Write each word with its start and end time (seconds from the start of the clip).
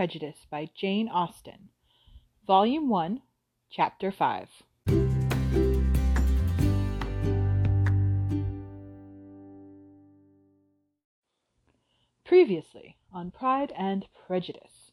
Prejudice 0.00 0.46
by 0.50 0.70
Jane 0.74 1.08
Austen. 1.08 1.68
Volume 2.46 2.88
1, 2.88 3.20
Chapter 3.70 4.10
5. 4.10 4.48
Previously 12.24 12.96
on 13.12 13.30
Pride 13.30 13.74
and 13.76 14.06
Prejudice, 14.26 14.92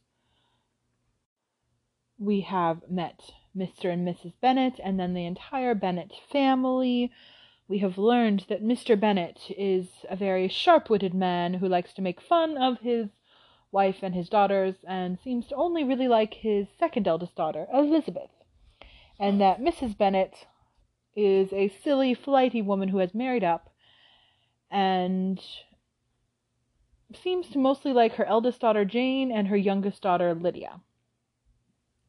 we 2.19 2.41
have 2.41 2.81
met 2.89 3.31
Mr. 3.55 3.85
and 3.93 4.05
Mrs. 4.05 4.33
Bennet 4.41 4.77
and 4.83 4.99
then 4.99 5.13
the 5.13 5.25
entire 5.25 5.73
Bennet 5.73 6.11
family. 6.29 7.13
We 7.69 7.77
have 7.77 7.97
learned 7.97 8.43
that 8.49 8.61
Mr. 8.61 8.99
Bennet 8.99 9.51
is 9.57 9.87
a 10.09 10.17
very 10.17 10.49
sharp 10.49 10.89
witted 10.89 11.13
man 11.13 11.53
who 11.53 11.69
likes 11.69 11.93
to 11.93 12.01
make 12.01 12.19
fun 12.19 12.57
of 12.57 12.81
his 12.81 13.07
wife 13.71 13.97
and 14.01 14.15
his 14.15 14.29
daughters 14.29 14.75
and 14.87 15.17
seems 15.23 15.47
to 15.47 15.55
only 15.55 15.83
really 15.83 16.07
like 16.07 16.33
his 16.35 16.67
second 16.79 17.07
eldest 17.07 17.35
daughter, 17.35 17.67
Elizabeth. 17.73 18.29
And 19.19 19.41
that 19.41 19.59
Mrs. 19.59 19.97
Bennet 19.97 20.45
is 21.15 21.51
a 21.51 21.69
silly, 21.83 22.13
flighty 22.13 22.61
woman 22.61 22.89
who 22.89 22.99
has 22.99 23.13
married 23.13 23.43
up 23.43 23.69
and 24.69 25.41
seems 27.23 27.49
to 27.49 27.57
mostly 27.57 27.93
like 27.93 28.13
her 28.13 28.25
eldest 28.25 28.61
daughter 28.61 28.85
Jane 28.85 29.31
and 29.31 29.47
her 29.47 29.57
youngest 29.57 30.01
daughter 30.01 30.33
Lydia. 30.35 30.81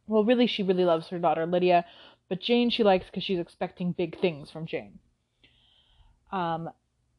Well, 0.06 0.24
really, 0.24 0.46
she 0.46 0.62
really 0.62 0.84
loves 0.84 1.08
her 1.08 1.18
daughter 1.18 1.46
Lydia, 1.46 1.84
but 2.28 2.40
Jane 2.40 2.70
she 2.70 2.82
likes 2.82 3.06
because 3.06 3.22
she's 3.22 3.38
expecting 3.38 3.92
big 3.92 4.18
things 4.20 4.50
from 4.50 4.66
Jane. 4.66 4.98
Um, 6.32 6.70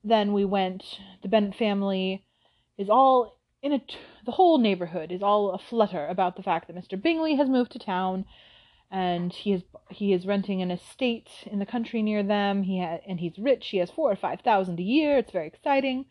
then 0.04 0.34
we 0.34 0.46
went. 0.46 0.84
The 1.22 1.30
Bennet 1.30 1.56
family 1.56 2.26
is 2.78 2.90
all 2.90 3.39
in 3.62 3.74
a. 3.74 3.82
The 4.26 4.32
whole 4.32 4.58
neighborhood 4.58 5.12
is 5.12 5.24
all 5.24 5.52
aflutter 5.52 6.06
about 6.08 6.36
the 6.36 6.44
fact 6.44 6.68
that 6.68 6.76
Mr. 6.76 7.02
Bingley 7.02 7.36
has 7.36 7.50
moved 7.50 7.72
to 7.72 7.80
town, 7.80 8.26
and 8.92 9.34
he 9.34 9.54
is 9.54 9.64
he 9.90 10.14
is 10.14 10.26
renting 10.26 10.62
an 10.62 10.72
estate 10.72 11.30
in 11.46 11.60
the 11.60 11.66
country 11.66 12.02
near 12.02 12.24
them. 12.24 12.64
He 12.64 12.80
ha- 12.80 13.00
and 13.08 13.20
he's 13.20 13.38
rich. 13.40 13.70
He 13.70 13.78
has 13.78 13.92
four 13.92 14.12
or 14.12 14.16
five 14.16 14.42
thousand 14.42 14.80
a 14.80 14.84
year. 14.84 15.18
It's 15.18 15.32
very 15.32 15.48
exciting. 15.48 16.06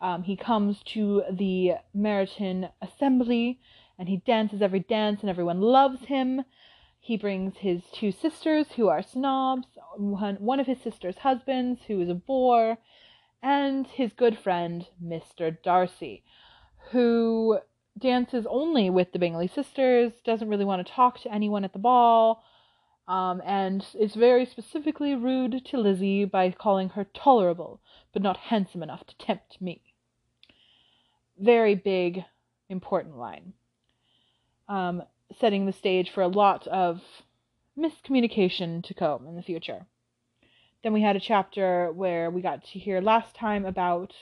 Um, 0.00 0.22
he 0.22 0.36
comes 0.36 0.82
to 0.94 1.22
the 1.30 1.72
Meryton 1.94 2.70
Assembly 2.80 3.60
and 3.98 4.08
he 4.08 4.16
dances 4.16 4.62
every 4.62 4.80
dance 4.80 5.20
and 5.20 5.28
everyone 5.28 5.60
loves 5.60 6.06
him. 6.06 6.42
He 6.98 7.18
brings 7.18 7.58
his 7.58 7.82
two 7.92 8.12
sisters 8.12 8.72
who 8.72 8.88
are 8.88 9.02
snobs, 9.02 9.66
one, 9.96 10.36
one 10.36 10.58
of 10.58 10.66
his 10.66 10.80
sister's 10.80 11.18
husbands 11.18 11.82
who 11.86 12.00
is 12.00 12.08
a 12.08 12.14
bore, 12.14 12.78
and 13.42 13.86
his 13.86 14.12
good 14.14 14.38
friend 14.38 14.86
Mr. 15.02 15.56
Darcy, 15.62 16.24
who 16.90 17.58
dances 17.98 18.46
only 18.48 18.90
with 18.90 19.12
the 19.12 19.18
Bingley 19.18 19.48
sisters, 19.48 20.12
doesn't 20.24 20.48
really 20.48 20.64
want 20.64 20.86
to 20.86 20.92
talk 20.92 21.20
to 21.20 21.32
anyone 21.32 21.64
at 21.64 21.72
the 21.72 21.78
ball, 21.78 22.42
um, 23.08 23.42
and 23.44 23.84
is 23.98 24.14
very 24.14 24.44
specifically 24.44 25.14
rude 25.14 25.64
to 25.66 25.76
Lizzie 25.76 26.24
by 26.24 26.50
calling 26.50 26.90
her 26.90 27.04
tolerable, 27.04 27.80
but 28.12 28.22
not 28.22 28.36
handsome 28.36 28.82
enough 28.82 29.06
to 29.06 29.18
tempt 29.18 29.60
me 29.60 29.82
very 31.40 31.74
big, 31.74 32.24
important 32.68 33.16
line. 33.16 33.54
Um, 34.68 35.02
setting 35.38 35.66
the 35.66 35.72
stage 35.72 36.10
for 36.10 36.22
a 36.22 36.28
lot 36.28 36.66
of 36.68 37.00
miscommunication 37.78 38.84
to 38.84 38.94
come 38.94 39.26
in 39.26 39.36
the 39.36 39.42
future. 39.42 39.86
Then 40.82 40.92
we 40.92 41.02
had 41.02 41.16
a 41.16 41.20
chapter 41.20 41.90
where 41.92 42.30
we 42.30 42.42
got 42.42 42.64
to 42.64 42.78
hear 42.78 43.00
last 43.00 43.34
time 43.34 43.64
about 43.64 44.14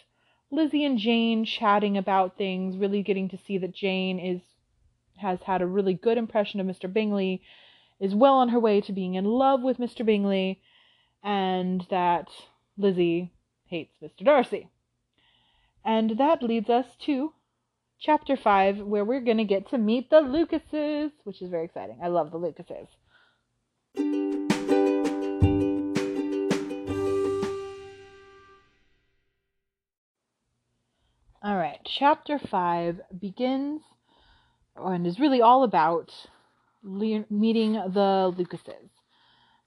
Lizzie 0.50 0.84
and 0.84 0.98
Jane 0.98 1.44
chatting 1.44 1.96
about 1.96 2.36
things, 2.38 2.76
really 2.76 3.02
getting 3.02 3.28
to 3.28 3.38
see 3.38 3.58
that 3.58 3.74
Jane 3.74 4.18
is 4.18 4.40
has 5.18 5.40
had 5.42 5.60
a 5.60 5.66
really 5.66 5.94
good 5.94 6.16
impression 6.16 6.60
of 6.60 6.66
Mr. 6.66 6.92
Bingley, 6.92 7.42
is 7.98 8.14
well 8.14 8.34
on 8.34 8.50
her 8.50 8.60
way 8.60 8.80
to 8.80 8.92
being 8.92 9.14
in 9.14 9.24
love 9.24 9.62
with 9.62 9.78
Mr. 9.78 10.06
Bingley, 10.06 10.60
and 11.24 11.84
that 11.90 12.28
Lizzie 12.76 13.32
hates 13.66 13.96
Mr. 14.00 14.24
Darcy. 14.24 14.68
And 15.84 16.18
that 16.18 16.42
leads 16.42 16.70
us 16.70 16.86
to 17.00 17.32
chapter 17.98 18.36
5, 18.36 18.78
where 18.78 19.04
we're 19.04 19.20
going 19.20 19.38
to 19.38 19.44
get 19.44 19.68
to 19.70 19.78
meet 19.78 20.08
the 20.08 20.20
Lucases, 20.20 21.10
which 21.24 21.42
is 21.42 21.50
very 21.50 21.64
exciting. 21.64 21.98
I 22.02 22.08
love 22.08 22.30
the 22.30 22.38
Lucases. 22.38 22.86
All 31.48 31.56
right, 31.56 31.80
chapter 31.82 32.38
5 32.38 33.00
begins 33.18 33.80
and 34.76 35.06
is 35.06 35.18
really 35.18 35.40
all 35.40 35.64
about 35.64 36.12
le- 36.82 37.24
meeting 37.30 37.72
the 37.72 38.34
Lucases. 38.36 38.90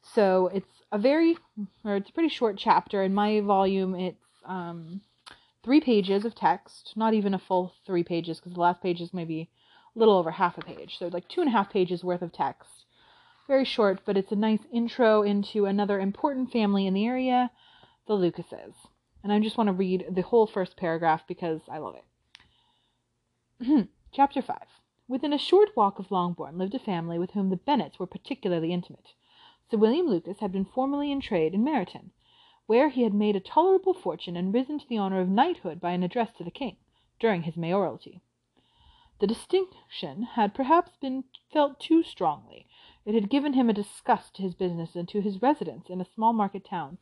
So 0.04 0.52
it's 0.54 0.84
a 0.92 1.00
very, 1.00 1.40
or 1.84 1.96
it's 1.96 2.12
a 2.12 2.14
pretty 2.14 2.30
short 2.30 2.60
chapter. 2.60 3.02
In 3.02 3.16
my 3.16 3.42
volume, 3.42 3.96
it's 3.96 4.24
um, 4.46 5.02
three 5.64 5.82
pages 5.82 6.24
of 6.24 6.36
text, 6.36 6.94
not 6.96 7.16
even 7.16 7.34
a 7.34 7.40
full 7.40 7.74
three 7.84 8.04
pages, 8.04 8.38
because 8.38 8.54
the 8.54 8.62
last 8.62 8.84
page 8.84 9.02
is 9.02 9.12
maybe 9.12 9.50
a 9.96 9.98
little 9.98 10.20
over 10.20 10.30
half 10.30 10.60
a 10.60 10.62
page. 10.62 11.00
So, 11.00 11.08
like 11.08 11.28
two 11.30 11.42
and 11.42 11.50
a 11.50 11.54
half 11.54 11.72
pages 11.72 12.04
worth 12.04 12.22
of 12.22 12.32
text. 12.32 12.86
Very 13.48 13.66
short, 13.66 14.02
but 14.06 14.18
it's 14.18 14.32
a 14.32 14.36
nice 14.36 14.62
intro 14.72 15.24
into 15.24 15.66
another 15.66 16.00
important 16.00 16.52
family 16.52 16.86
in 16.86 16.94
the 16.94 17.08
area, 17.08 17.50
the 18.06 18.14
Lucases. 18.14 18.76
And 19.24 19.32
I 19.32 19.40
just 19.40 19.58
want 19.58 19.68
to 19.68 19.74
read 19.74 20.06
the 20.10 20.22
whole 20.22 20.48
first 20.48 20.78
paragraph 20.78 21.24
because 21.28 21.62
I 21.70 21.78
love 21.78 21.96
it. 21.96 23.66
Hmm. 23.66 23.82
Chapter 24.12 24.42
5 24.42 24.58
Within 25.08 25.34
a 25.34 25.38
short 25.38 25.70
walk 25.76 26.00
of 26.00 26.12
Longbourn 26.12 26.58
lived 26.58 26.74
a 26.74 26.80
family 26.80 27.20
with 27.20 27.32
whom 27.32 27.50
the 27.50 27.58
Bennets 27.58 28.00
were 28.00 28.08
particularly 28.08 28.74
intimate. 28.74 29.14
Sir 29.70 29.78
William 29.78 30.08
Lucas 30.08 30.40
had 30.40 30.52
been 30.52 30.66
formerly 30.66 31.12
in 31.12 31.22
trade 31.22 31.54
in 31.54 31.64
Meryton 31.64 32.12
where 32.72 32.88
he 32.88 33.02
had 33.02 33.14
made 33.14 33.36
a 33.36 33.42
tolerable 33.42 33.94
fortune 33.94 34.38
and 34.38 34.54
risen 34.54 34.80
to 34.80 34.88
the 34.88 34.98
honor 34.98 35.20
of 35.20 35.28
knighthood 35.28 35.82
by 35.82 35.92
an 35.92 36.04
address 36.04 36.32
to 36.32 36.42
the 36.42 36.50
king, 36.50 36.78
during 37.20 37.44
his 37.44 37.58
mayoralty. 37.58 38.22
The 39.20 39.28
distinction 39.28 40.24
had 40.24 40.54
perhaps 40.54 40.96
been 40.96 41.26
felt 41.52 41.82
too 41.82 42.02
strongly. 42.02 42.68
It 43.04 43.14
had 43.14 43.30
given 43.30 43.52
him 43.52 43.70
a 43.70 43.74
disgust 43.74 44.36
to 44.36 44.42
his 44.42 44.56
business 44.56 44.96
and 44.96 45.06
to 45.10 45.20
his 45.20 45.42
residence 45.42 45.90
in 45.90 46.00
a 46.00 46.06
small 46.06 46.32
market 46.32 46.64
town, 46.64 46.98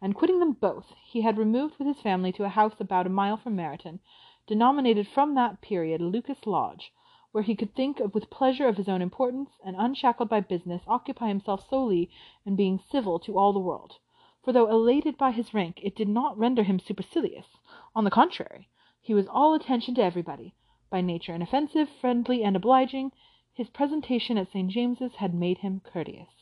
and 0.00 0.14
quitting 0.14 0.38
them 0.38 0.52
both, 0.52 0.94
he 1.04 1.20
had 1.20 1.36
removed 1.36 1.76
with 1.78 1.86
his 1.86 2.00
family 2.00 2.32
to 2.32 2.44
a 2.44 2.48
house 2.48 2.80
about 2.80 3.06
a 3.06 3.10
mile 3.10 3.36
from 3.36 3.56
Meryton, 3.56 4.00
denominated 4.46 5.06
from 5.06 5.34
that 5.34 5.60
period 5.60 6.00
Lucas 6.00 6.46
Lodge, 6.46 6.92
where 7.32 7.44
he 7.44 7.54
could 7.54 7.74
think 7.74 8.00
with 8.14 8.30
pleasure 8.30 8.68
of 8.68 8.76
his 8.76 8.88
own 8.88 9.02
importance, 9.02 9.50
and 9.64 9.76
unshackled 9.78 10.28
by 10.28 10.40
business, 10.40 10.82
occupy 10.86 11.28
himself 11.28 11.68
solely 11.68 12.10
in 12.46 12.56
being 12.56 12.78
civil 12.78 13.18
to 13.18 13.38
all 13.38 13.52
the 13.52 13.58
world 13.58 13.98
for 14.42 14.52
though 14.54 14.70
elated 14.70 15.18
by 15.18 15.30
his 15.30 15.52
rank, 15.52 15.80
it 15.82 15.94
did 15.94 16.08
not 16.08 16.38
render 16.38 16.62
him 16.62 16.78
supercilious. 16.78 17.58
On 17.94 18.04
the 18.04 18.10
contrary, 18.10 18.70
he 18.98 19.12
was 19.12 19.28
all 19.28 19.52
attention 19.52 19.94
to 19.96 20.02
everybody. 20.02 20.54
By 20.88 21.02
nature 21.02 21.34
inoffensive, 21.34 21.90
friendly, 21.90 22.42
and 22.42 22.56
obliging, 22.56 23.12
his 23.52 23.68
presentation 23.68 24.38
at 24.38 24.50
St. 24.50 24.70
James's 24.70 25.16
had 25.16 25.34
made 25.34 25.58
him 25.58 25.80
courteous. 25.84 26.39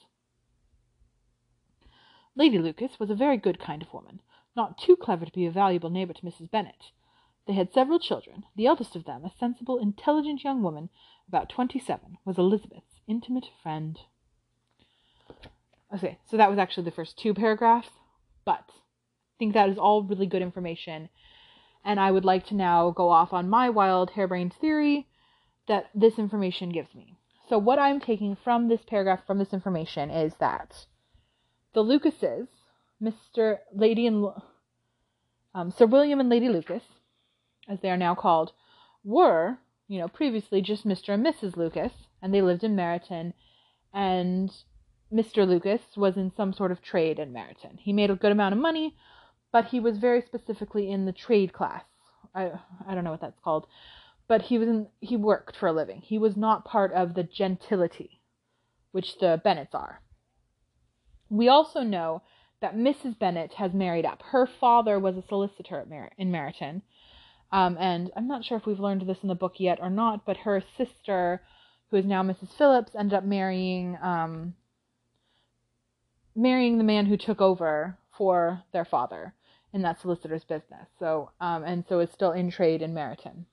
Lady 2.39 2.57
Lucas 2.57 3.01
was 3.01 3.11
a 3.11 3.17
very 3.17 3.37
good 3.37 3.59
kind 3.59 3.83
of 3.83 3.93
woman, 3.93 4.21
not 4.55 4.79
too 4.79 4.95
clever 4.95 5.27
to 5.27 5.33
be 5.33 5.45
a 5.45 5.51
valuable 5.51 5.91
neighbor 5.91 6.13
to 6.13 6.23
Mrs. 6.23 6.49
Bennet. 6.49 6.93
They 7.49 7.55
had 7.55 7.73
several 7.73 7.99
children. 7.99 8.45
The 8.55 8.67
eldest 8.67 8.95
of 8.95 9.07
them, 9.07 9.25
a 9.25 9.33
sensible, 9.41 9.77
intelligent 9.77 10.45
young 10.45 10.63
woman, 10.63 10.89
about 11.27 11.49
twenty-seven, 11.49 12.19
was 12.25 12.39
Elizabeth's 12.39 13.01
intimate 13.09 13.47
friend. 13.61 13.99
Okay, 15.93 16.19
so 16.31 16.37
that 16.37 16.49
was 16.49 16.61
actually 16.61 16.85
the 16.85 16.93
first 16.93 17.19
two 17.19 17.35
paragraphs, 17.35 17.91
but 18.45 18.67
I 18.69 19.35
think 19.41 19.53
that 19.55 19.69
is 19.69 19.77
all 19.77 20.05
really 20.05 20.27
good 20.27 20.43
information. 20.43 21.09
And 21.85 21.99
I 21.99 22.13
would 22.13 22.25
like 22.25 22.47
to 22.47 22.55
now 22.55 22.91
go 22.91 23.09
off 23.09 23.33
on 23.33 23.51
my 23.51 23.69
wild 23.69 24.11
harebrained 24.11 24.53
theory 24.53 25.09
that 25.67 25.91
this 25.93 26.21
information 26.21 26.71
gives 26.71 26.95
me. 26.95 27.17
So, 27.49 27.59
what 27.59 27.81
I'm 27.81 27.99
taking 27.99 28.37
from 28.37 28.69
this 28.69 28.83
paragraph, 28.87 29.27
from 29.27 29.39
this 29.39 29.53
information, 29.53 30.09
is 30.11 30.35
that 30.39 30.87
the 31.79 31.85
Lucases, 31.85 32.49
Mr. 33.01 33.59
Lady 33.73 34.09
and 34.09 34.27
um, 35.55 35.71
Sir 35.71 35.87
William 35.87 36.19
and 36.19 36.29
Lady 36.29 36.49
Lucas, 36.49 36.83
as 37.69 37.79
they 37.81 37.89
are 37.89 37.97
now 37.97 38.17
called, 38.17 38.51
were, 39.05 39.59
you 39.87 40.01
know, 40.01 40.09
previously 40.09 40.61
just 40.61 40.85
Mr. 40.85 41.15
and 41.15 41.25
Mrs. 41.25 41.57
Lucas, 41.57 41.93
and 42.21 42.35
they 42.35 42.43
lived 42.43 42.65
in 42.65 42.75
Meryton, 42.75 43.33
and 43.95 44.51
Mr. 45.13 45.47
Lucas 45.47 45.81
was 45.97 46.17
in 46.17 46.33
some 46.37 46.53
sort 46.53 46.73
of 46.73 46.83
trade 46.83 47.21
in 47.21 47.33
Meryton. 47.33 47.79
He 47.79 47.93
made 47.93 48.11
a 48.11 48.17
good 48.17 48.33
amount 48.33 48.55
of 48.55 48.61
money, 48.61 48.97
but 49.53 49.67
he 49.67 49.79
was 49.79 49.99
very 49.99 50.21
specifically 50.21 50.91
in 50.91 51.07
the 51.07 51.13
trade 51.13 51.53
class. 51.53 51.85
I 52.35 52.51
I 52.89 52.97
don't 52.97 53.05
know 53.05 53.13
what 53.13 53.21
that's 53.21 53.39
called, 53.45 53.69
but 54.27 54.43
he 54.43 54.59
was 54.59 54.67
in, 54.67 54.89
he 54.99 55.17
worked 55.17 55.55
for 55.57 55.69
a 55.69 55.73
living. 55.73 56.01
He 56.01 56.19
was 56.19 56.37
not 56.37 56.65
part 56.65 56.93
of 56.93 57.15
the 57.15 57.23
gentility, 57.23 58.21
which 58.91 59.19
the 59.21 59.41
Bennets 59.45 59.77
are. 59.77 60.01
We 61.31 61.49
also 61.49 61.83
know 61.83 62.23
that 62.61 62.77
Mrs. 62.77 63.19
Bennet 63.19 63.55
has 63.55 63.73
married 63.73 64.05
up. 64.05 64.23
Her 64.23 64.47
father 64.47 64.99
was 64.99 65.17
a 65.17 65.23
solicitor 65.23 65.85
Mer- 65.89 66.11
in 66.19 66.31
Meryton, 66.33 66.83
Um, 67.53 67.77
and 67.79 68.11
I'm 68.17 68.27
not 68.29 68.45
sure 68.45 68.59
if 68.59 68.67
we've 68.67 68.81
learned 68.81 69.03
this 69.03 69.23
in 69.23 69.29
the 69.29 69.35
book 69.35 69.59
yet 69.59 69.79
or 69.81 69.91
not, 69.91 70.27
but 70.27 70.39
her 70.39 70.61
sister, 70.77 71.43
who 71.91 71.97
is 71.97 72.05
now 72.05 72.23
Mrs. 72.23 72.49
Phillips, 72.51 72.95
ended 72.95 73.15
up 73.15 73.25
marrying 73.25 73.97
um, 74.03 74.55
marrying 76.35 76.79
the 76.79 76.85
man 76.85 77.07
who 77.07 77.17
took 77.17 77.41
over 77.41 77.97
for 78.17 78.63
their 78.73 78.85
father 78.85 79.35
in 79.73 79.83
that 79.83 80.01
solicitor's 80.01 80.45
business. 80.45 80.89
So 80.99 81.31
um, 81.41 81.65
and 81.65 81.85
so 81.89 82.01
is 82.01 82.11
still 82.11 82.33
in 82.33 82.51
trade 82.51 82.83
in 82.83 82.93
Meryton. 82.95 83.45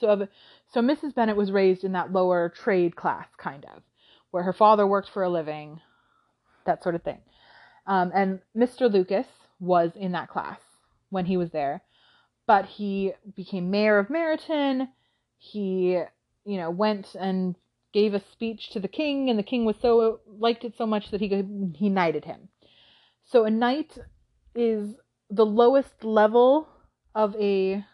So 0.00 0.28
so 0.72 0.80
Mrs. 0.80 1.14
Bennet 1.14 1.36
was 1.36 1.50
raised 1.52 1.84
in 1.84 1.92
that 1.92 2.12
lower 2.12 2.48
trade 2.48 2.96
class 2.96 3.28
kind 3.38 3.64
of, 3.64 3.82
where 4.30 4.42
her 4.44 4.52
father 4.52 4.86
worked 4.86 5.10
for 5.10 5.22
a 5.22 5.28
living, 5.30 5.80
that 6.64 6.82
sort 6.82 6.94
of 6.94 7.02
thing. 7.02 7.18
Um, 7.86 8.10
and 8.14 8.40
Mr. 8.56 8.90
Lucas 8.90 9.26
was 9.60 9.92
in 9.94 10.12
that 10.12 10.28
class 10.28 10.60
when 11.10 11.26
he 11.26 11.36
was 11.36 11.50
there, 11.50 11.82
but 12.46 12.66
he 12.66 13.12
became 13.36 13.70
mayor 13.70 13.98
of 13.98 14.08
Meryton. 14.08 14.88
He, 15.38 16.00
you 16.44 16.56
know, 16.56 16.70
went 16.70 17.14
and 17.14 17.56
gave 17.92 18.14
a 18.14 18.20
speech 18.32 18.70
to 18.70 18.80
the 18.80 18.88
king, 18.88 19.30
and 19.30 19.38
the 19.38 19.42
king 19.42 19.64
was 19.64 19.76
so 19.80 20.20
liked 20.26 20.64
it 20.64 20.76
so 20.76 20.86
much 20.86 21.10
that 21.10 21.20
he 21.20 21.28
he 21.76 21.88
knighted 21.88 22.24
him. 22.24 22.48
So 23.24 23.44
a 23.44 23.50
knight 23.50 23.98
is 24.54 24.94
the 25.30 25.46
lowest 25.46 26.04
level 26.04 26.68
of 27.14 27.34
a 27.36 27.84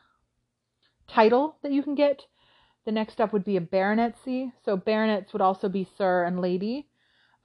title 1.08 1.56
that 1.62 1.72
you 1.72 1.82
can 1.82 1.94
get. 1.94 2.26
The 2.86 2.92
next 2.92 3.20
up 3.20 3.32
would 3.32 3.44
be 3.44 3.56
a 3.56 3.60
baronetcy. 3.60 4.52
So 4.64 4.76
baronets 4.76 5.32
would 5.32 5.42
also 5.42 5.68
be 5.68 5.86
sir 5.96 6.24
and 6.24 6.40
lady. 6.40 6.88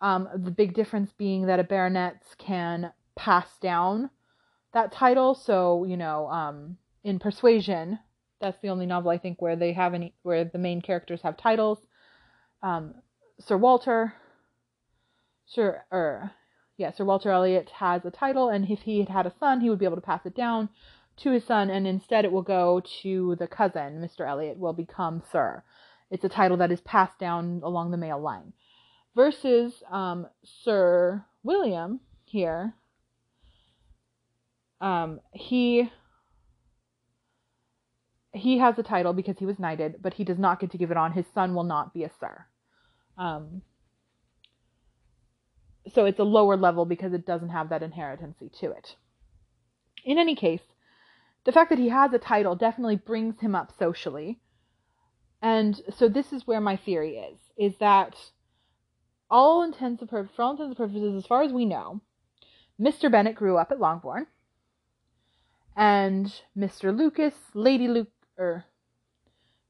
Um, 0.02 0.28
the 0.36 0.52
big 0.52 0.74
difference 0.74 1.12
being 1.14 1.48
that 1.48 1.60
a 1.60 1.64
baronet 1.64 2.24
can 2.38 2.92
pass 3.16 3.58
down 3.60 4.10
that 4.74 4.92
title. 4.92 5.36
So 5.36 5.86
you 5.86 5.98
know, 5.98 6.28
um, 6.28 6.78
in 7.04 7.20
Persuasion, 7.20 8.00
that's 8.42 8.60
the 8.62 8.70
only 8.70 8.86
novel 8.86 9.12
I 9.12 9.18
think 9.18 9.42
where 9.42 9.56
they 9.56 9.74
have 9.74 9.94
any 9.94 10.14
where 10.24 10.46
the 10.46 10.58
main 10.58 10.82
characters 10.82 11.22
have 11.22 11.38
titles. 11.38 11.80
Um, 12.62 12.96
Sir 13.40 13.58
Walter, 13.58 14.14
Sir 15.46 15.84
or 15.92 16.32
yeah, 16.78 16.92
Sir 16.92 17.06
Walter 17.06 17.32
Elliot 17.32 17.70
has 17.80 18.06
a 18.06 18.12
title, 18.12 18.50
and 18.50 18.70
if 18.70 18.82
he 18.82 19.00
had 19.00 19.10
had 19.10 19.26
a 19.26 19.34
son, 19.40 19.62
he 19.62 19.70
would 19.70 19.80
be 19.80 19.86
able 19.86 19.96
to 19.96 20.02
pass 20.02 20.26
it 20.26 20.36
down 20.36 20.70
to 21.18 21.32
his 21.32 21.46
son, 21.46 21.70
and 21.70 21.88
instead 21.88 22.26
it 22.26 22.32
will 22.32 22.42
go 22.42 22.82
to 23.02 23.36
the 23.40 23.48
cousin. 23.48 24.02
Mr. 24.02 24.28
Elliot 24.28 24.58
will 24.58 24.74
become 24.74 25.24
Sir. 25.32 25.64
It's 26.12 26.26
a 26.26 26.30
title 26.30 26.58
that 26.58 26.72
is 26.72 26.82
passed 26.82 27.18
down 27.18 27.62
along 27.64 27.92
the 27.92 27.98
male 27.98 28.20
line. 28.20 28.54
Versus 29.16 29.82
um, 29.90 30.28
Sir 30.44 31.24
William 31.42 32.02
here, 32.26 32.74
um, 34.82 35.22
he 35.32 35.90
he 38.34 38.58
has 38.58 38.78
a 38.78 38.84
title 38.84 39.14
because 39.14 39.38
he 39.40 39.46
was 39.46 39.58
knighted, 39.58 39.96
but 40.02 40.16
he 40.16 40.26
does 40.26 40.38
not 40.38 40.60
get 40.60 40.72
to 40.72 40.78
give 40.78 40.92
it 40.92 40.98
on. 40.98 41.14
His 41.14 41.26
son 41.34 41.56
will 41.56 41.64
not 41.64 41.94
be 41.94 42.04
a 42.04 42.12
Sir. 42.20 42.46
Um, 43.18 43.62
so 45.94 46.06
it's 46.06 46.20
a 46.20 46.24
lower 46.24 46.58
level 46.58 46.86
because 46.86 47.14
it 47.14 47.26
doesn't 47.26 47.50
have 47.50 47.70
that 47.70 47.84
inheritancy 47.84 48.52
to 48.60 48.72
it. 48.72 48.96
In 50.04 50.18
any 50.18 50.36
case, 50.36 50.62
the 51.46 51.52
fact 51.52 51.70
that 51.70 51.80
he 51.80 51.90
has 51.90 52.12
a 52.12 52.20
title 52.20 52.56
definitely 52.56 52.98
brings 52.98 53.40
him 53.40 53.56
up 53.56 53.72
socially. 53.78 54.40
And 55.42 55.80
so 55.96 56.10
this 56.10 56.34
is 56.34 56.48
where 56.48 56.62
my 56.62 56.76
theory 56.76 57.18
is, 57.18 57.38
is 57.58 57.78
that 57.80 58.16
all 59.30 59.64
intents 59.64 60.02
and 60.02 60.10
purposes, 60.10 60.36
for 60.36 60.44
all 60.44 60.52
intents 60.52 60.70
and 60.70 60.78
purposes, 60.78 61.16
as 61.16 61.28
far 61.28 61.44
as 61.44 61.52
we 61.52 61.66
know, 61.66 62.02
Mr. 62.80 63.12
Bennet 63.12 63.36
grew 63.36 63.58
up 63.58 63.72
at 63.72 63.80
Longbourn, 63.80 64.28
and 65.76 66.34
Mr. 66.58 66.96
Lucas, 66.96 67.34
Lady 67.54 67.88
Luke, 67.88 68.12
or 68.38 68.66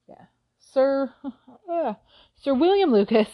yeah, 0.08 0.26
Sir, 0.60 1.14
uh, 1.72 1.94
Sir 2.36 2.54
William 2.54 2.92
Lucas, 2.92 3.30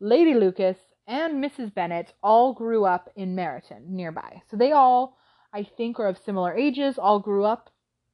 Lady 0.00 0.34
Lucas, 0.34 0.76
and 1.06 1.42
Mrs. 1.42 1.74
Bennet 1.74 2.12
all 2.22 2.52
grew 2.52 2.84
up 2.84 3.10
in 3.16 3.34
Meryton 3.34 3.88
nearby. 3.88 4.42
So 4.50 4.56
they 4.56 4.72
all, 4.72 5.16
I 5.52 5.64
think, 5.64 5.98
are 5.98 6.08
of 6.08 6.18
similar 6.18 6.56
ages, 6.56 6.98
all 6.98 7.18
grew 7.18 7.44
up 7.44 7.70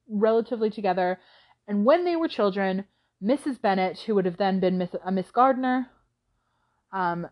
relatively 0.07 0.69
together. 0.69 1.19
And 1.67 1.85
when 1.85 2.03
they 2.03 2.15
were 2.15 2.27
children, 2.27 2.85
Mrs. 3.23 3.61
Bennet, 3.61 3.99
who 3.99 4.15
would 4.15 4.25
have 4.25 4.37
then 4.37 4.59
been 4.59 4.77
Miss, 4.77 4.89
a 5.03 5.11
Miss 5.11 5.29
Gardiner, 5.29 5.87
um, 6.91 7.27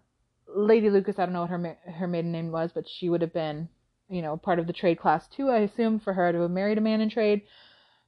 Lady 0.47 0.89
Lucas, 0.89 1.19
I 1.19 1.25
don't 1.25 1.33
know 1.33 1.41
what 1.41 1.49
her 1.49 1.77
her 1.91 2.07
maiden 2.07 2.31
name 2.31 2.51
was, 2.51 2.71
but 2.73 2.87
she 2.87 3.09
would 3.09 3.21
have 3.21 3.33
been, 3.33 3.69
you 4.09 4.21
know, 4.21 4.37
part 4.37 4.59
of 4.59 4.67
the 4.67 4.73
trade 4.73 4.99
class 4.99 5.27
too. 5.27 5.49
I 5.49 5.59
assume 5.59 5.99
for 5.99 6.13
her 6.13 6.31
to 6.31 6.41
have 6.41 6.51
married 6.51 6.77
a 6.77 6.81
man 6.81 7.01
in 7.01 7.09
trade. 7.09 7.41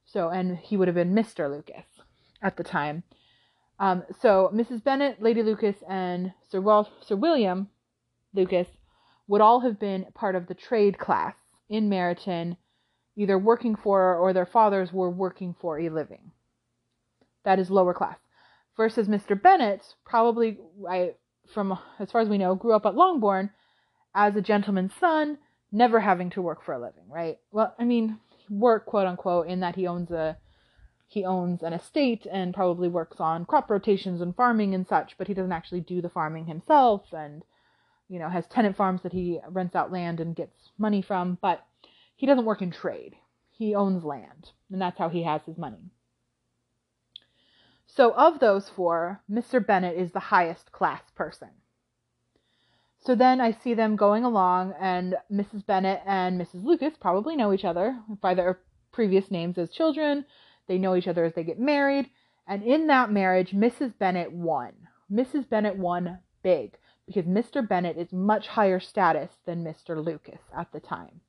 So, 0.04 0.28
and 0.28 0.56
he 0.58 0.76
would 0.76 0.88
have 0.88 0.94
been 0.94 1.14
Mr. 1.14 1.50
Lucas 1.50 1.84
at 2.42 2.56
the 2.56 2.64
time. 2.64 3.04
Um, 3.78 4.02
so 4.20 4.50
Mrs. 4.52 4.82
Bennet, 4.82 5.22
Lady 5.22 5.42
Lucas, 5.42 5.76
and 5.88 6.32
Sir, 6.48 6.60
Wal- 6.60 6.90
Sir 7.00 7.16
William 7.16 7.68
Lucas 8.34 8.68
would 9.26 9.40
all 9.40 9.60
have 9.60 9.78
been 9.78 10.06
part 10.14 10.34
of 10.34 10.46
the 10.48 10.54
trade 10.54 10.98
class 10.98 11.34
in 11.68 11.88
Meryton, 11.88 12.56
either 13.16 13.38
working 13.38 13.76
for 13.76 14.16
or 14.16 14.32
their 14.32 14.46
fathers 14.46 14.92
were 14.92 15.10
working 15.10 15.54
for 15.60 15.78
a 15.78 15.88
living. 15.88 16.32
That 17.44 17.58
is 17.58 17.70
lower 17.70 17.94
class. 17.94 18.18
Versus 18.76 19.08
Mr. 19.08 19.40
Bennet, 19.40 19.94
probably, 20.04 20.58
I, 20.88 21.12
from 21.52 21.78
as 21.98 22.10
far 22.10 22.20
as 22.20 22.28
we 22.28 22.38
know, 22.38 22.54
grew 22.54 22.72
up 22.72 22.86
at 22.86 22.94
Longbourn 22.94 23.50
as 24.14 24.36
a 24.36 24.40
gentleman's 24.40 24.94
son, 24.98 25.38
never 25.72 26.00
having 26.00 26.30
to 26.30 26.42
work 26.42 26.64
for 26.64 26.74
a 26.74 26.80
living, 26.80 27.08
right? 27.08 27.38
Well, 27.52 27.74
I 27.78 27.84
mean, 27.84 28.18
work, 28.48 28.86
quote 28.86 29.06
unquote, 29.06 29.46
in 29.46 29.60
that 29.60 29.76
he 29.76 29.86
owns 29.86 30.10
a 30.10 30.36
he 31.06 31.24
owns 31.24 31.62
an 31.64 31.72
estate 31.72 32.24
and 32.30 32.54
probably 32.54 32.88
works 32.88 33.16
on 33.18 33.44
crop 33.44 33.68
rotations 33.68 34.20
and 34.20 34.34
farming 34.36 34.74
and 34.76 34.86
such, 34.86 35.18
but 35.18 35.26
he 35.26 35.34
doesn't 35.34 35.50
actually 35.50 35.80
do 35.80 36.00
the 36.00 36.08
farming 36.08 36.46
himself 36.46 37.02
and, 37.12 37.42
you 38.08 38.20
know, 38.20 38.28
has 38.28 38.46
tenant 38.46 38.76
farms 38.76 39.02
that 39.02 39.12
he 39.12 39.40
rents 39.48 39.74
out 39.74 39.90
land 39.90 40.20
and 40.20 40.36
gets 40.36 40.70
money 40.78 41.02
from, 41.02 41.36
but 41.42 41.66
he 42.14 42.26
doesn't 42.26 42.44
work 42.44 42.62
in 42.62 42.70
trade. 42.70 43.16
He 43.50 43.74
owns 43.74 44.04
land, 44.04 44.50
and 44.70 44.80
that's 44.80 44.98
how 44.98 45.08
he 45.08 45.24
has 45.24 45.40
his 45.46 45.58
money. 45.58 45.90
So, 47.92 48.12
of 48.14 48.38
those 48.38 48.68
four, 48.68 49.22
Mr. 49.30 49.64
Bennet 49.64 49.96
is 49.96 50.12
the 50.12 50.20
highest 50.20 50.72
class 50.72 51.02
person. 51.14 51.50
So 53.00 53.14
then 53.14 53.40
I 53.40 53.50
see 53.50 53.74
them 53.74 53.96
going 53.96 54.24
along, 54.24 54.74
and 54.78 55.16
Mrs. 55.32 55.64
Bennet 55.64 56.02
and 56.06 56.40
Mrs. 56.40 56.64
Lucas 56.64 56.96
probably 56.98 57.34
know 57.34 57.52
each 57.52 57.64
other 57.64 57.98
by 58.20 58.34
their 58.34 58.60
previous 58.92 59.30
names 59.30 59.56
as 59.58 59.70
children 59.70 60.26
they 60.70 60.78
know 60.78 60.94
each 60.94 61.08
other 61.08 61.24
as 61.24 61.34
they 61.34 61.42
get 61.42 61.58
married. 61.58 62.10
And 62.46 62.62
in 62.62 62.86
that 62.86 63.10
marriage, 63.10 63.50
Mrs. 63.50 63.98
Bennet 63.98 64.30
won. 64.30 64.72
Mrs. 65.10 65.48
Bennet 65.48 65.76
won 65.76 66.20
big 66.44 66.78
because 67.06 67.24
Mr. 67.24 67.66
Bennet 67.66 67.96
is 67.96 68.12
much 68.12 68.46
higher 68.46 68.78
status 68.78 69.32
than 69.46 69.64
Mr. 69.64 70.02
Lucas 70.02 70.40
at 70.56 70.70
the 70.70 70.78
time. 70.78 71.22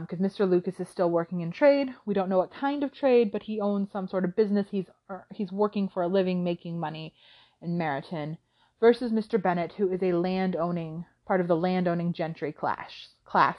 Because 0.00 0.18
um, 0.18 0.26
Mr. 0.26 0.50
Lucas 0.50 0.80
is 0.80 0.88
still 0.88 1.10
working 1.10 1.42
in 1.42 1.52
trade. 1.52 1.94
We 2.04 2.14
don't 2.14 2.28
know 2.28 2.38
what 2.38 2.52
kind 2.52 2.82
of 2.82 2.92
trade, 2.92 3.30
but 3.30 3.44
he 3.44 3.60
owns 3.60 3.92
some 3.92 4.08
sort 4.08 4.24
of 4.24 4.34
business. 4.34 4.66
He's 4.70 4.86
er, 5.08 5.26
he's 5.32 5.52
working 5.52 5.88
for 5.88 6.02
a 6.02 6.08
living, 6.08 6.42
making 6.42 6.80
money 6.80 7.14
in 7.62 7.78
Meryton. 7.78 8.38
Versus 8.80 9.12
Mr. 9.12 9.40
Bennet, 9.40 9.72
who 9.72 9.90
is 9.92 10.02
a 10.02 10.12
land 10.12 10.56
owning 10.56 11.06
part 11.24 11.40
of 11.40 11.48
the 11.48 11.56
land 11.56 11.88
owning 11.88 12.12
gentry 12.12 12.52
class 12.52 13.08
class, 13.24 13.56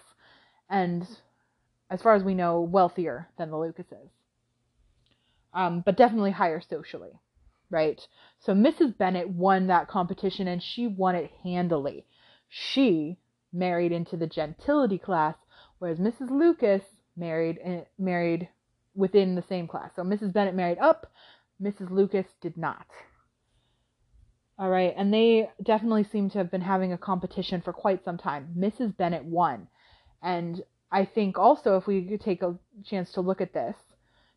and 0.70 1.08
as 1.90 2.02
far 2.02 2.14
as 2.14 2.24
we 2.24 2.36
know, 2.36 2.62
wealthier 2.62 3.30
than 3.38 3.50
the 3.50 3.58
Lucases 3.58 4.10
um, 5.58 5.82
but 5.82 5.98
definitely 5.98 6.32
higher 6.32 6.62
socially, 6.62 7.20
right? 7.72 8.00
So 8.40 8.54
Mrs. 8.54 8.96
Bennet 8.96 9.30
won 9.30 9.68
that 9.68 9.88
competition 9.88 10.48
and 10.48 10.62
she 10.62 10.86
won 10.88 11.16
it 11.16 11.32
handily. 11.44 12.06
She 12.48 13.18
married 13.52 13.92
into 13.92 14.18
the 14.18 14.28
gentility 14.28 15.00
class, 15.00 15.36
whereas 15.80 16.00
Mrs. 16.00 16.30
Lucas 16.30 16.84
married 17.16 17.60
married 17.98 18.50
within 18.96 19.36
the 19.36 19.44
same 19.44 19.68
class. 19.68 19.92
So 19.96 20.04
Mrs. 20.04 20.34
Bennet 20.34 20.56
married 20.56 20.80
up, 20.80 21.12
Mrs. 21.62 21.92
Lucas 21.92 22.26
did 22.42 22.58
not. 22.58 22.88
All 24.60 24.70
right, 24.70 24.94
and 24.98 25.14
they 25.14 25.50
definitely 25.62 26.04
seem 26.04 26.32
to 26.32 26.40
have 26.40 26.50
been 26.50 26.62
having 26.62 26.92
a 26.92 26.98
competition 26.98 27.62
for 27.62 27.74
quite 27.74 28.04
some 28.04 28.18
time. 28.18 28.56
Mrs. 28.58 28.98
Bennet 28.98 29.24
won. 29.24 29.68
And 30.24 30.64
I 30.92 31.06
think 31.06 31.38
also, 31.38 31.78
if 31.78 31.86
we 31.86 32.04
could 32.04 32.22
take 32.22 32.42
a 32.42 32.58
chance 32.84 33.12
to 33.12 33.22
look 33.22 33.40
at 33.40 33.54
this, 33.54 33.76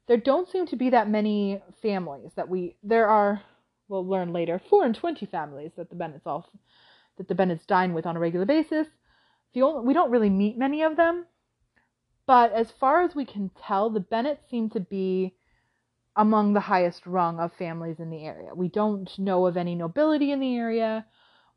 there 0.08 0.18
don't 0.18 0.48
seem 0.48 0.66
to 0.66 0.76
be 0.76 0.90
that 0.90 1.08
many 1.08 1.62
families 1.80 2.32
that 2.36 2.48
we 2.48 2.76
there 2.82 3.08
are 3.08 3.42
we'll 3.88 4.06
learn 4.06 4.32
later 4.32 4.60
four 4.68 4.84
and 4.84 4.94
twenty 4.94 5.24
families 5.24 5.70
that 5.76 5.88
the 5.88 5.96
Bennets 5.96 6.26
all 6.26 6.46
that 7.16 7.28
the 7.28 7.34
Bennets 7.34 7.64
dine 7.64 7.94
with 7.94 8.06
on 8.06 8.16
a 8.16 8.20
regular 8.20 8.46
basis. 8.46 8.88
The 9.54 9.62
only, 9.62 9.86
we 9.86 9.94
don't 9.94 10.10
really 10.10 10.30
meet 10.30 10.58
many 10.58 10.82
of 10.82 10.96
them, 10.96 11.26
but 12.30 12.52
as 12.52 12.70
far 12.70 13.02
as 13.02 13.12
we 13.12 13.24
can 13.24 13.50
tell, 13.66 13.90
the 13.90 13.98
Bennets 13.98 14.48
seem 14.48 14.70
to 14.70 14.78
be 14.78 15.34
among 16.14 16.52
the 16.52 16.60
highest 16.60 17.04
rung 17.04 17.40
of 17.40 17.52
families 17.54 17.98
in 17.98 18.08
the 18.08 18.24
area. 18.24 18.54
We 18.54 18.68
don't 18.68 19.10
know 19.18 19.46
of 19.46 19.56
any 19.56 19.74
nobility 19.74 20.30
in 20.30 20.38
the 20.38 20.54
area. 20.54 21.06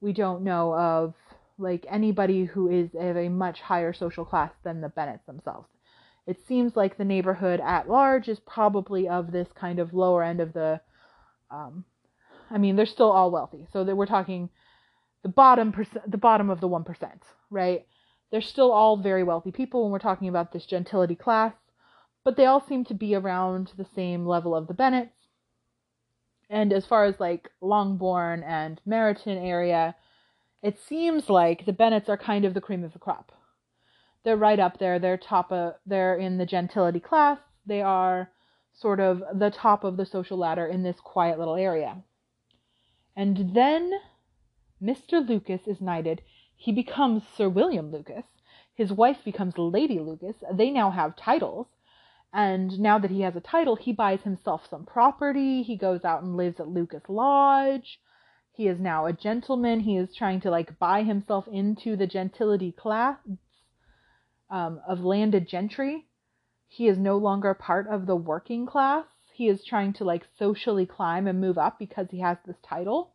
We 0.01 0.13
don't 0.13 0.43
know 0.43 0.73
of 0.73 1.13
like 1.59 1.85
anybody 1.87 2.45
who 2.45 2.71
is 2.71 2.89
of 2.95 3.17
a 3.17 3.29
much 3.29 3.61
higher 3.61 3.93
social 3.93 4.25
class 4.25 4.51
than 4.63 4.81
the 4.81 4.89
Bennets 4.89 5.23
themselves. 5.27 5.69
it 6.25 6.43
seems 6.47 6.75
like 6.75 6.97
the 6.97 7.05
neighborhood 7.05 7.59
at 7.63 7.87
large 7.87 8.27
is 8.27 8.39
probably 8.39 9.07
of 9.07 9.31
this 9.31 9.49
kind 9.53 9.77
of 9.77 9.93
lower 9.93 10.23
end 10.23 10.41
of 10.41 10.53
the 10.53 10.81
um, 11.51 11.85
I 12.49 12.57
mean, 12.57 12.77
they're 12.77 12.87
still 12.87 13.11
all 13.11 13.29
wealthy. 13.29 13.67
So 13.71 13.83
that 13.83 13.95
we're 13.95 14.07
talking 14.07 14.49
the 15.21 15.29
bottom 15.29 15.71
percent, 15.71 16.09
the 16.09 16.17
bottom 16.17 16.49
of 16.49 16.61
the 16.61 16.67
1%, 16.67 16.85
right? 17.51 17.85
They're 18.33 18.41
still 18.41 18.71
all 18.71 18.97
very 18.97 19.23
wealthy 19.23 19.51
people 19.51 19.83
when 19.83 19.91
we're 19.91 19.99
talking 19.99 20.27
about 20.27 20.51
this 20.51 20.65
gentility 20.65 21.13
class, 21.13 21.53
but 22.23 22.35
they 22.35 22.47
all 22.47 22.65
seem 22.67 22.83
to 22.85 22.95
be 22.95 23.13
around 23.13 23.71
the 23.77 23.85
same 23.93 24.25
level 24.25 24.55
of 24.55 24.65
the 24.65 24.73
Bennets. 24.73 25.27
And 26.49 26.73
as 26.73 26.83
far 26.83 27.05
as 27.05 27.19
like 27.19 27.51
Longbourn 27.61 28.41
and 28.41 28.81
Meryton 28.87 29.37
area, 29.37 29.95
it 30.63 30.79
seems 30.79 31.29
like 31.29 31.67
the 31.67 31.73
Bennets 31.73 32.09
are 32.09 32.17
kind 32.17 32.43
of 32.43 32.55
the 32.55 32.59
cream 32.59 32.83
of 32.83 32.93
the 32.93 32.97
crop. 32.97 33.31
They're 34.23 34.35
right 34.35 34.59
up 34.59 34.79
there. 34.79 34.97
They're 34.97 35.15
top 35.15 35.51
of, 35.51 35.75
they're 35.85 36.15
in 36.15 36.39
the 36.39 36.47
gentility 36.47 36.99
class. 36.99 37.37
They 37.67 37.83
are 37.83 38.31
sort 38.73 38.99
of 38.99 39.21
the 39.31 39.51
top 39.51 39.83
of 39.83 39.95
the 39.95 40.07
social 40.07 40.39
ladder 40.39 40.65
in 40.65 40.81
this 40.81 40.97
quiet 40.99 41.37
little 41.37 41.55
area. 41.55 42.01
And 43.15 43.53
then 43.53 43.91
Mr. 44.81 45.23
Lucas 45.23 45.67
is 45.67 45.79
knighted. 45.79 46.23
He 46.55 46.71
becomes 46.71 47.23
Sir 47.35 47.49
William 47.49 47.91
Lucas. 47.91 48.25
His 48.73 48.91
wife 48.91 49.23
becomes 49.23 49.57
Lady 49.57 49.99
Lucas. 49.99 50.37
They 50.51 50.71
now 50.71 50.91
have 50.91 51.15
titles. 51.15 51.67
And 52.33 52.79
now 52.79 52.97
that 52.97 53.11
he 53.11 53.21
has 53.21 53.35
a 53.35 53.41
title, 53.41 53.75
he 53.75 53.91
buys 53.93 54.21
himself 54.21 54.67
some 54.67 54.85
property. 54.85 55.61
He 55.61 55.75
goes 55.75 56.03
out 56.03 56.23
and 56.23 56.35
lives 56.35 56.59
at 56.59 56.67
Lucas 56.67 57.03
Lodge. 57.07 57.99
He 58.51 58.67
is 58.67 58.79
now 58.79 59.05
a 59.05 59.13
gentleman. 59.13 59.81
He 59.81 59.97
is 59.97 60.15
trying 60.15 60.41
to 60.41 60.49
like 60.49 60.79
buy 60.79 61.03
himself 61.03 61.47
into 61.47 61.95
the 61.95 62.07
gentility 62.07 62.71
class 62.71 63.17
um, 64.49 64.81
of 64.87 65.01
landed 65.03 65.47
gentry 65.47 66.07
he 66.73 66.87
is 66.87 66.97
no 66.97 67.17
longer 67.17 67.53
part 67.53 67.87
of 67.87 68.07
the 68.07 68.15
working 68.15 68.65
class. 68.65 69.05
He 69.31 69.47
is 69.47 69.63
trying 69.63 69.93
to 69.93 70.03
like 70.03 70.25
socially 70.39 70.87
climb 70.87 71.27
and 71.27 71.39
move 71.39 71.59
up 71.59 71.77
because 71.77 72.07
he 72.09 72.21
has 72.21 72.39
this 72.47 72.57
title 72.63 73.13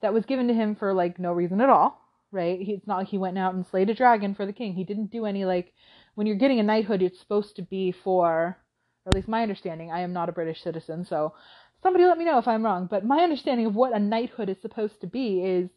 that 0.00 0.12
was 0.12 0.26
given 0.26 0.48
to 0.48 0.54
him 0.54 0.74
for 0.74 0.92
like 0.92 1.16
no 1.20 1.32
reason 1.32 1.60
at 1.60 1.70
all, 1.70 2.05
right? 2.32 2.58
It's 2.60 2.86
not 2.86 2.98
like 2.98 3.08
he 3.08 3.18
went 3.18 3.38
out 3.38 3.54
and 3.54 3.66
slayed 3.66 3.90
a 3.90 3.94
dragon 3.94 4.34
for 4.34 4.46
the 4.46 4.52
king. 4.52 4.74
He 4.74 4.84
didn't 4.84 5.10
do 5.10 5.26
any 5.26 5.44
like 5.44 5.72
when 6.14 6.26
you're 6.26 6.36
getting 6.36 6.60
a 6.60 6.64
knighthood, 6.64 7.02
it's 7.02 7.20
supposed 7.20 7.56
to 7.56 7.62
be 7.62 7.92
for, 7.92 8.26
or 8.26 8.58
at 9.06 9.14
least 9.14 9.28
my 9.28 9.42
understanding. 9.42 9.92
I 9.92 10.00
am 10.00 10.12
not 10.12 10.28
a 10.28 10.32
British 10.32 10.62
citizen, 10.62 11.04
so 11.04 11.34
somebody 11.82 12.04
let 12.06 12.18
me 12.18 12.24
know 12.24 12.38
if 12.38 12.48
I'm 12.48 12.64
wrong. 12.64 12.88
But 12.90 13.04
my 13.04 13.18
understanding 13.18 13.66
of 13.66 13.74
what 13.74 13.94
a 13.94 13.98
knighthood 13.98 14.48
is 14.48 14.60
supposed 14.60 15.00
to 15.02 15.06
be 15.06 15.42
is 15.42 15.68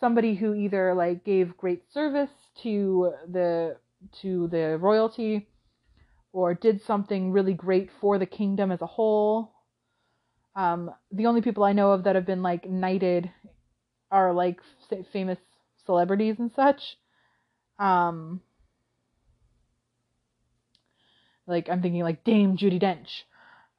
somebody 0.00 0.34
who 0.34 0.52
either 0.54 0.94
like 0.94 1.24
gave 1.24 1.56
great 1.56 1.84
service 1.92 2.30
to 2.62 3.12
the 3.30 3.76
to 4.20 4.48
the 4.48 4.78
royalty 4.78 5.48
or 6.32 6.54
did 6.54 6.82
something 6.82 7.30
really 7.30 7.54
great 7.54 7.88
for 8.00 8.18
the 8.18 8.26
kingdom 8.26 8.72
as 8.72 8.82
a 8.82 8.86
whole. 8.86 9.52
Um, 10.56 10.90
the 11.12 11.26
only 11.26 11.40
people 11.40 11.62
I 11.62 11.72
know 11.72 11.92
of 11.92 12.04
that 12.04 12.16
have 12.16 12.26
been 12.26 12.42
like 12.42 12.68
knighted 12.68 13.30
are 14.10 14.32
like 14.32 14.60
famous 15.12 15.38
celebrities 15.86 16.36
and 16.38 16.50
such. 16.52 16.96
Um, 17.78 18.40
like 21.46 21.68
I'm 21.68 21.82
thinking 21.82 22.02
like 22.02 22.24
Dame 22.24 22.56
Judi 22.56 22.80
Dench. 22.80 23.22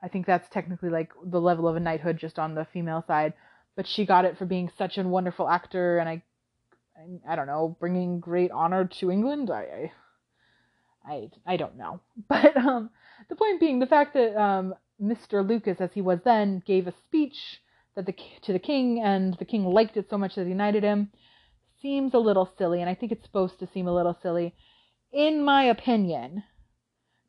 I 0.02 0.10
think 0.10 0.26
that's 0.26 0.50
technically 0.50 0.90
like 0.90 1.12
the 1.24 1.40
level 1.40 1.68
of 1.68 1.76
a 1.76 1.80
knighthood 1.80 2.18
just 2.18 2.38
on 2.38 2.56
the 2.56 2.66
female 2.66 3.04
side, 3.08 3.34
but 3.76 3.88
she 3.88 4.06
got 4.06 4.26
it 4.26 4.38
for 4.38 4.46
being 4.46 4.70
such 4.78 4.98
a 4.98 5.04
wonderful 5.04 5.48
actor 5.50 5.98
and 5.98 6.10
I 6.10 6.24
I, 6.96 7.34
I 7.34 7.36
don't 7.36 7.48
know, 7.48 7.76
bringing 7.80 8.20
great 8.20 8.52
honor 8.52 8.86
to 9.00 9.12
England. 9.12 9.50
I, 9.50 9.92
I 11.06 11.12
I 11.14 11.30
I 11.46 11.58
don't 11.58 11.78
know. 11.78 12.00
But 12.30 12.56
um, 12.58 12.90
the 13.30 13.36
point 13.36 13.60
being, 13.60 13.80
the 13.80 13.86
fact 13.86 14.14
that 14.14 14.36
um, 14.40 14.76
Mr. 15.02 15.48
Lucas, 15.48 15.82
as 15.82 15.92
he 15.94 16.02
was 16.02 16.20
then, 16.24 16.62
gave 16.66 16.88
a 16.88 16.94
speech 17.08 17.62
that 17.96 18.06
the 18.06 18.14
to 18.44 18.54
the 18.54 18.60
king, 18.60 19.02
and 19.02 19.36
the 19.36 19.46
king 19.46 19.66
liked 19.66 19.98
it 19.98 20.10
so 20.10 20.18
much 20.18 20.36
that 20.36 20.48
he 20.48 20.54
knighted 20.54 20.84
him, 20.84 21.12
seems 21.84 22.16
a 22.16 22.20
little 22.20 22.50
silly, 22.58 22.82
and 22.82 22.90
I 22.90 22.96
think 22.96 23.12
it's 23.12 23.26
supposed 23.26 23.60
to 23.60 23.68
seem 23.68 23.88
a 23.88 23.94
little 23.94 24.18
silly. 24.24 24.56
In 25.12 25.44
my 25.44 25.66
opinion, 25.66 26.44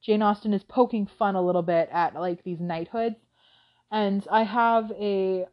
Jane 0.00 0.22
Austen 0.22 0.54
is 0.54 0.62
poking 0.62 1.06
fun 1.06 1.34
a 1.34 1.42
little 1.42 1.62
bit 1.62 1.90
at 1.92 2.14
like 2.14 2.42
these 2.44 2.60
knighthoods, 2.60 3.16
and 3.90 4.26
I 4.30 4.44
have 4.44 4.90
a 4.92 5.46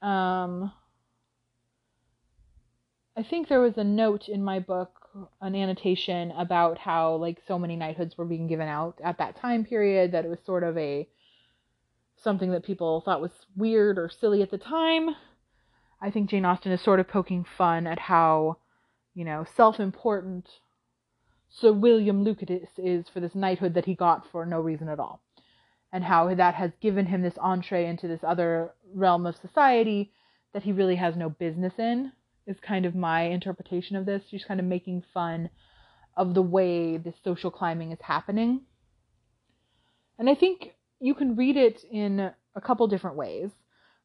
um. 0.00 0.70
I 3.18 3.22
think 3.22 3.48
there 3.48 3.60
was 3.60 3.78
a 3.78 3.84
note 3.84 4.28
in 4.28 4.44
my 4.44 4.60
book 4.60 4.90
an 5.40 5.54
annotation 5.54 6.30
about 6.32 6.76
how 6.76 7.14
like 7.14 7.38
so 7.48 7.58
many 7.58 7.74
knighthoods 7.74 8.18
were 8.18 8.26
being 8.26 8.46
given 8.46 8.68
out 8.68 9.00
at 9.02 9.16
that 9.18 9.36
time 9.36 9.64
period 9.64 10.12
that 10.12 10.26
it 10.26 10.28
was 10.28 10.38
sort 10.44 10.62
of 10.62 10.76
a 10.76 11.08
something 12.22 12.50
that 12.50 12.64
people 12.64 13.00
thought 13.00 13.22
was 13.22 13.46
weird 13.56 13.98
or 13.98 14.10
silly 14.10 14.42
at 14.42 14.50
the 14.50 14.58
time. 14.58 15.16
I 16.00 16.10
think 16.10 16.30
Jane 16.30 16.44
Austen 16.44 16.72
is 16.72 16.80
sort 16.80 17.00
of 17.00 17.08
poking 17.08 17.44
fun 17.56 17.86
at 17.86 17.98
how, 17.98 18.58
you 19.14 19.24
know, 19.24 19.46
self-important 19.56 20.48
Sir 21.48 21.72
William 21.72 22.22
Lucas 22.22 22.68
is 22.76 23.08
for 23.08 23.20
this 23.20 23.34
knighthood 23.34 23.74
that 23.74 23.86
he 23.86 23.94
got 23.94 24.30
for 24.30 24.44
no 24.44 24.60
reason 24.60 24.88
at 24.88 24.98
all. 24.98 25.22
And 25.92 26.04
how 26.04 26.34
that 26.34 26.54
has 26.54 26.72
given 26.80 27.06
him 27.06 27.22
this 27.22 27.38
entree 27.38 27.86
into 27.86 28.08
this 28.08 28.20
other 28.22 28.72
realm 28.92 29.24
of 29.24 29.36
society 29.36 30.12
that 30.52 30.64
he 30.64 30.72
really 30.72 30.96
has 30.96 31.16
no 31.16 31.30
business 31.30 31.72
in 31.78 32.12
is 32.46 32.56
kind 32.60 32.84
of 32.84 32.94
my 32.94 33.22
interpretation 33.22 33.96
of 33.96 34.04
this. 34.04 34.22
She's 34.28 34.44
kind 34.44 34.60
of 34.60 34.66
making 34.66 35.04
fun 35.14 35.50
of 36.16 36.34
the 36.34 36.42
way 36.42 36.96
this 36.96 37.14
social 37.24 37.50
climbing 37.50 37.92
is 37.92 37.98
happening. 38.02 38.62
And 40.18 40.28
I 40.28 40.34
think 40.34 40.74
you 41.00 41.14
can 41.14 41.36
read 41.36 41.56
it 41.56 41.84
in 41.90 42.32
a 42.54 42.60
couple 42.60 42.86
different 42.88 43.16
ways, 43.16 43.50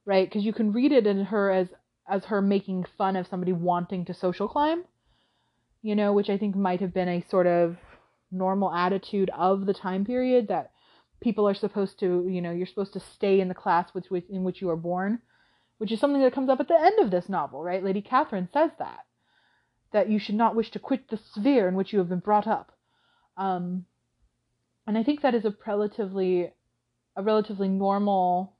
right? 0.05 0.27
Because 0.27 0.43
you 0.43 0.53
can 0.53 0.71
read 0.71 0.91
it 0.91 1.07
in 1.07 1.25
her 1.25 1.51
as 1.51 1.67
as 2.11 2.25
her 2.25 2.41
making 2.41 2.85
fun 2.97 3.15
of 3.15 3.25
somebody 3.25 3.53
wanting 3.53 4.05
to 4.05 4.13
social 4.13 4.47
climb, 4.47 4.83
you 5.81 5.95
know, 5.95 6.13
which 6.13 6.29
I 6.29 6.37
think 6.37 6.55
might 6.55 6.81
have 6.81 6.93
been 6.93 7.07
a 7.07 7.25
sort 7.29 7.47
of 7.47 7.77
normal 8.31 8.71
attitude 8.71 9.31
of 9.35 9.65
the 9.65 9.73
time 9.73 10.05
period 10.05 10.47
that 10.49 10.71
people 11.21 11.47
are 11.47 11.55
supposed 11.55 11.99
to, 12.01 12.27
you 12.29 12.41
know, 12.41 12.51
you're 12.51 12.67
supposed 12.67 12.93
to 12.93 12.99
stay 12.99 13.39
in 13.39 13.47
the 13.47 13.55
class 13.55 13.89
which, 13.93 14.05
in 14.29 14.43
which 14.43 14.61
you 14.61 14.69
are 14.69 14.75
born 14.75 15.21
which 15.81 15.91
is 15.91 15.99
something 15.99 16.21
that 16.21 16.31
comes 16.31 16.47
up 16.47 16.59
at 16.59 16.67
the 16.67 16.79
end 16.79 16.99
of 16.99 17.09
this 17.09 17.27
novel, 17.27 17.63
right? 17.63 17.83
Lady 17.83 18.03
Catherine 18.03 18.47
says 18.53 18.69
that 18.77 18.99
that 19.91 20.11
you 20.11 20.19
should 20.19 20.35
not 20.35 20.55
wish 20.55 20.69
to 20.69 20.77
quit 20.77 21.09
the 21.09 21.17
sphere 21.17 21.67
in 21.67 21.73
which 21.73 21.91
you 21.91 21.97
have 21.97 22.07
been 22.07 22.19
brought 22.19 22.45
up. 22.45 22.71
Um, 23.35 23.85
and 24.85 24.95
I 24.95 25.01
think 25.01 25.21
that 25.21 25.33
is 25.33 25.43
a 25.43 25.55
relatively 25.65 26.53
a 27.15 27.23
relatively 27.23 27.67
normal 27.67 28.53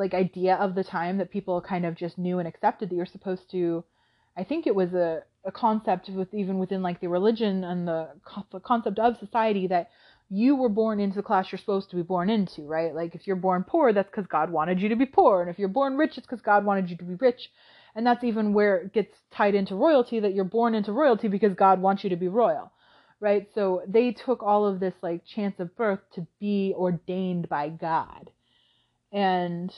like 0.00 0.14
idea 0.14 0.56
of 0.56 0.74
the 0.74 0.82
time 0.84 1.18
that 1.18 1.30
people 1.30 1.60
kind 1.60 1.86
of 1.86 1.94
just 1.94 2.18
knew 2.18 2.40
and 2.40 2.48
accepted 2.48 2.90
that 2.90 2.96
you're 2.96 3.06
supposed 3.06 3.48
to 3.52 3.84
I 4.36 4.44
think 4.44 4.66
it 4.66 4.74
was 4.74 4.94
a, 4.94 5.22
a 5.44 5.52
concept 5.52 6.08
with 6.08 6.32
even 6.32 6.58
within 6.58 6.82
like 6.82 7.00
the 7.00 7.08
religion 7.08 7.64
and 7.64 7.86
the, 7.86 8.08
concept 8.62 8.98
of 8.98 9.18
society 9.18 9.66
that 9.66 9.90
you 10.30 10.54
were 10.54 10.68
born 10.68 11.00
into 11.00 11.16
the 11.16 11.22
class 11.22 11.50
you're 11.50 11.58
supposed 11.58 11.90
to 11.90 11.96
be 11.96 12.02
born 12.02 12.30
into, 12.30 12.62
right? 12.62 12.94
Like 12.94 13.14
if 13.14 13.26
you're 13.26 13.36
born 13.36 13.64
poor, 13.64 13.92
that's 13.92 14.08
because 14.08 14.28
God 14.28 14.50
wanted 14.50 14.80
you 14.80 14.88
to 14.90 14.96
be 14.96 15.06
poor. 15.06 15.42
And 15.42 15.50
if 15.50 15.58
you're 15.58 15.68
born 15.68 15.96
rich, 15.96 16.16
it's 16.16 16.26
because 16.26 16.40
God 16.40 16.64
wanted 16.64 16.88
you 16.88 16.96
to 16.96 17.04
be 17.04 17.16
rich. 17.16 17.50
And 17.94 18.06
that's 18.06 18.22
even 18.22 18.54
where 18.54 18.76
it 18.78 18.92
gets 18.92 19.14
tied 19.32 19.56
into 19.56 19.74
royalty 19.74 20.20
that 20.20 20.34
you're 20.34 20.44
born 20.44 20.74
into 20.74 20.92
royalty 20.92 21.26
because 21.26 21.54
God 21.54 21.82
wants 21.82 22.04
you 22.04 22.10
to 22.10 22.16
be 22.16 22.28
royal, 22.28 22.70
right? 23.18 23.48
So 23.54 23.82
they 23.88 24.12
took 24.12 24.42
all 24.42 24.66
of 24.66 24.78
this 24.78 24.94
like 25.02 25.26
chance 25.26 25.58
of 25.58 25.76
birth 25.76 26.00
to 26.14 26.26
be 26.38 26.72
ordained 26.76 27.48
by 27.48 27.68
God. 27.68 28.30
And 29.12 29.74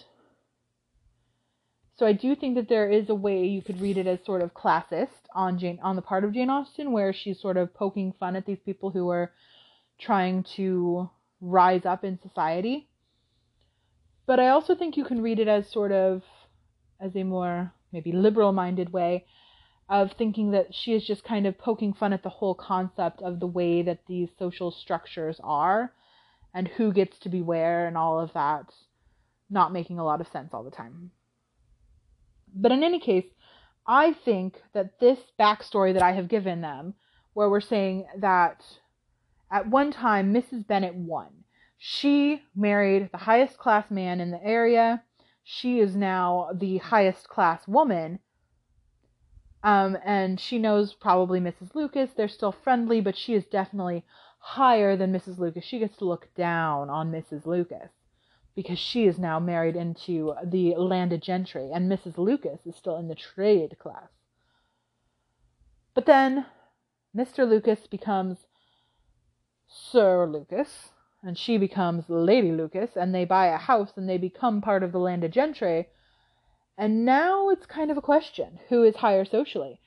so 2.03 2.09
I 2.09 2.15
do 2.15 2.35
think 2.35 2.57
that 2.57 2.69
there 2.69 2.91
is 2.91 3.11
a 3.11 3.15
way 3.15 3.47
you 3.47 3.63
could 3.63 3.81
read 3.81 3.97
it 3.97 4.09
as 4.09 4.19
sort 4.27 4.43
of 4.43 4.53
classist 4.53 5.23
on 5.37 5.57
Jane 5.57 5.79
on 5.85 5.95
the 5.95 6.03
part 6.03 6.25
of 6.25 6.33
Jane 6.33 6.51
Austen 6.51 6.91
where 6.91 7.13
she's 7.13 7.41
sort 7.41 7.57
of 7.57 7.73
poking 7.73 8.13
fun 8.19 8.35
at 8.35 8.45
these 8.45 8.59
people 8.59 8.91
who 8.91 9.09
are 9.11 9.31
trying 10.01 10.45
to 10.57 11.09
rise 11.41 11.87
up 11.87 12.03
in 12.03 12.19
society. 12.19 12.89
But 14.27 14.41
I 14.41 14.49
also 14.49 14.75
think 14.75 14.97
you 14.97 15.05
can 15.05 15.23
read 15.23 15.39
it 15.39 15.47
as 15.47 15.71
sort 15.71 15.93
of 15.93 16.25
as 17.01 17.15
a 17.15 17.23
more 17.23 17.73
maybe 17.93 18.11
liberal 18.11 18.51
minded 18.51 18.93
way 18.93 19.25
of 19.89 20.11
thinking 20.19 20.51
that 20.51 20.75
she 20.75 20.95
is 20.95 21.07
just 21.07 21.23
kind 21.23 21.47
of 21.47 21.57
poking 21.57 21.93
fun 21.93 22.13
at 22.13 22.25
the 22.25 22.31
whole 22.31 22.57
concept 22.57 23.23
of 23.23 23.39
the 23.39 23.47
way 23.47 23.81
that 23.81 24.01
these 24.09 24.29
social 24.41 24.73
structures 24.73 25.39
are 25.45 25.93
and 26.53 26.67
who 26.67 26.93
gets 26.93 27.17
to 27.21 27.29
be 27.29 27.43
where 27.43 27.87
and 27.87 27.97
all 27.97 28.19
of 28.19 28.33
that 28.33 28.75
not 29.49 29.73
making 29.73 30.01
a 30.01 30.05
lot 30.05 30.21
of 30.21 30.27
sense 30.33 30.49
all 30.53 30.65
the 30.65 30.71
time. 30.73 31.13
But 32.55 32.73
in 32.73 32.83
any 32.83 32.99
case, 32.99 33.27
I 33.87 34.13
think 34.13 34.63
that 34.73 35.01
this 35.01 35.19
backstory 35.39 35.93
that 35.95 36.03
I 36.03 36.13
have 36.13 36.29
given 36.29 36.61
them, 36.61 36.95
where 37.33 37.49
we're 37.49 37.61
saying 37.61 38.07
that 38.19 38.65
at 39.51 39.69
one 39.69 39.91
time, 39.91 40.33
Mrs. 40.33 40.67
Bennet 40.67 40.95
won. 40.95 41.45
She 41.79 42.43
married 42.55 43.11
the 43.11 43.19
highest 43.19 43.59
class 43.59 43.91
man 43.91 44.21
in 44.21 44.31
the 44.31 44.43
area. 44.43 45.03
She 45.43 45.81
is 45.81 45.97
now 45.97 46.51
the 46.55 46.79
highest 46.79 47.29
class 47.29 47.67
woman. 47.67 48.21
Um, 49.65 49.99
and 50.05 50.39
she 50.39 50.59
knows 50.59 50.95
probably 50.95 51.41
Mrs. 51.41 51.75
Lucas. 51.75 52.13
They're 52.13 52.29
still 52.29 52.53
friendly, 52.53 53.01
but 53.01 53.17
she 53.17 53.35
is 53.35 53.47
definitely 53.47 54.05
higher 54.39 54.97
than 54.97 55.13
Mrs. 55.13 55.39
Lucas. 55.39 55.65
She 55.65 55.79
gets 55.79 55.97
to 55.99 56.05
look 56.05 56.33
down 56.35 56.89
on 56.91 57.11
Mrs. 57.11 57.47
Lucas 57.47 57.91
because 58.55 58.79
she 58.79 59.07
is 59.07 59.19
now 59.19 59.41
married 59.41 59.77
into 59.77 60.35
the 60.45 60.75
landed 60.77 61.23
gentry, 61.23 61.71
and 61.73 61.91
Mrs. 61.91 62.19
Lucas 62.19 62.67
is 62.67 62.77
still 62.77 62.97
in 62.97 63.09
the 63.09 63.15
trade 63.15 63.79
class. 63.79 64.09
But 65.95 66.07
then 66.07 66.47
Mr. 67.17 67.49
Lucas 67.49 67.87
becomes 67.87 68.47
Sir 69.67 70.27
Lucas, 70.27 70.91
and 71.23 71.39
she 71.39 71.57
becomes 71.57 72.09
Lady 72.09 72.53
Lucas, 72.53 72.97
and 72.97 73.15
they 73.15 73.25
buy 73.25 73.47
a 73.47 73.57
house 73.57 73.93
and 73.97 74.09
they 74.09 74.19
become 74.19 74.61
part 74.61 74.83
of 74.83 74.93
the 74.93 74.99
landed 74.99 75.33
gentry. 75.33 75.89
And 76.77 77.05
now 77.05 77.49
it's 77.51 77.67
kind 77.67 77.91
of 77.91 77.97
a 77.97 78.03
question 78.03 78.59
who 78.69 78.83
is 78.83 78.97
higher 78.97 79.25
socially? 79.25 79.81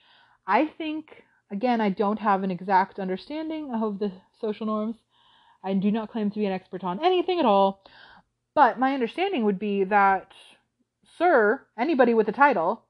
I 0.48 0.66
think, 0.66 1.24
again, 1.52 1.82
I 1.82 1.90
don't 1.90 2.20
have 2.20 2.44
an 2.44 2.52
exact 2.52 3.00
understanding 3.00 3.74
of 3.74 4.00
the 4.00 4.12
social 4.40 4.68
norms. 4.68 4.98
I 5.64 5.74
do 5.74 5.92
not 5.92 6.12
claim 6.12 6.30
to 6.30 6.40
be 6.40 6.46
an 6.46 6.54
expert 6.54 6.84
on 6.84 7.04
anything 7.04 7.40
at 7.40 7.46
all. 7.46 7.84
But 8.56 8.80
my 8.80 8.94
understanding 8.94 9.44
would 9.46 9.60
be 9.60 9.84
that 9.84 10.32
Sir, 11.18 11.62
anybody 11.78 12.14
with 12.14 12.28
a 12.30 12.32
title, 12.32 12.86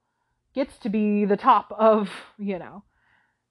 gets 0.54 0.78
to 0.80 0.90
be 0.90 1.26
the 1.26 1.38
top 1.38 1.72
of, 1.78 2.10
you 2.38 2.58
know, 2.58 2.84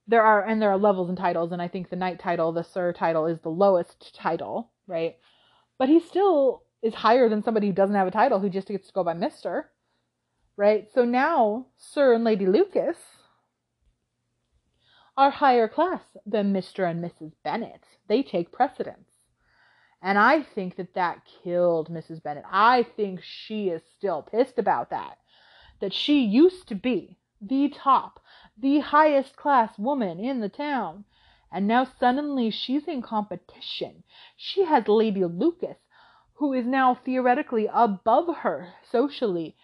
there 0.06 0.22
are, 0.22 0.44
and 0.44 0.60
there 0.60 0.70
are 0.70 0.78
levels 0.78 1.08
and 1.08 1.18
titles, 1.18 1.52
and 1.52 1.60
I 1.60 1.68
think 1.68 1.90
the 1.90 1.96
Knight 1.96 2.18
title, 2.18 2.52
the 2.52 2.64
Sir 2.64 2.92
title, 2.92 3.26
is 3.26 3.40
the 3.40 3.50
lowest 3.50 4.14
title, 4.14 4.70
right? 4.86 5.16
But 5.78 5.88
he 5.88 6.00
still 6.00 6.62
is 6.82 6.94
higher 6.94 7.28
than 7.28 7.42
somebody 7.42 7.66
who 7.66 7.72
doesn't 7.72 7.96
have 7.96 8.06
a 8.06 8.10
title 8.10 8.40
who 8.40 8.48
just 8.48 8.68
gets 8.68 8.86
to 8.86 8.92
go 8.92 9.04
by 9.04 9.14
Mr 9.14 9.64
right? 10.56 10.88
So 10.92 11.04
now 11.04 11.66
Sir 11.76 12.14
and 12.14 12.24
Lady 12.24 12.46
Lucas 12.46 12.98
are 15.16 15.30
higher 15.30 15.68
class 15.68 16.02
than 16.26 16.52
Mr. 16.52 16.88
and 16.88 17.02
Mrs. 17.02 17.32
Bennet. 17.44 17.84
They 18.08 18.22
take 18.22 18.52
precedence. 18.52 19.08
And 20.04 20.18
I 20.18 20.42
think 20.42 20.76
that 20.76 20.92
that 20.94 21.22
killed 21.42 21.88
Mrs. 21.88 22.22
Bennet. 22.22 22.44
I 22.50 22.82
think 22.82 23.22
she 23.22 23.70
is 23.70 23.80
still 23.96 24.20
pissed 24.20 24.58
about 24.58 24.90
that. 24.90 25.16
That 25.80 25.94
she 25.94 26.20
used 26.20 26.68
to 26.68 26.74
be 26.74 27.16
the 27.40 27.70
top, 27.70 28.20
the 28.58 28.80
highest 28.80 29.34
class 29.34 29.78
woman 29.78 30.20
in 30.20 30.40
the 30.40 30.50
town. 30.50 31.06
And 31.50 31.66
now 31.66 31.86
suddenly 31.98 32.50
she's 32.50 32.86
in 32.86 33.00
competition. 33.00 34.04
She 34.36 34.64
has 34.64 34.86
Lady 34.88 35.24
Lucas, 35.24 35.78
who 36.34 36.52
is 36.52 36.66
now 36.66 36.94
theoretically 36.94 37.70
above 37.72 38.36
her 38.36 38.74
socially 38.92 39.56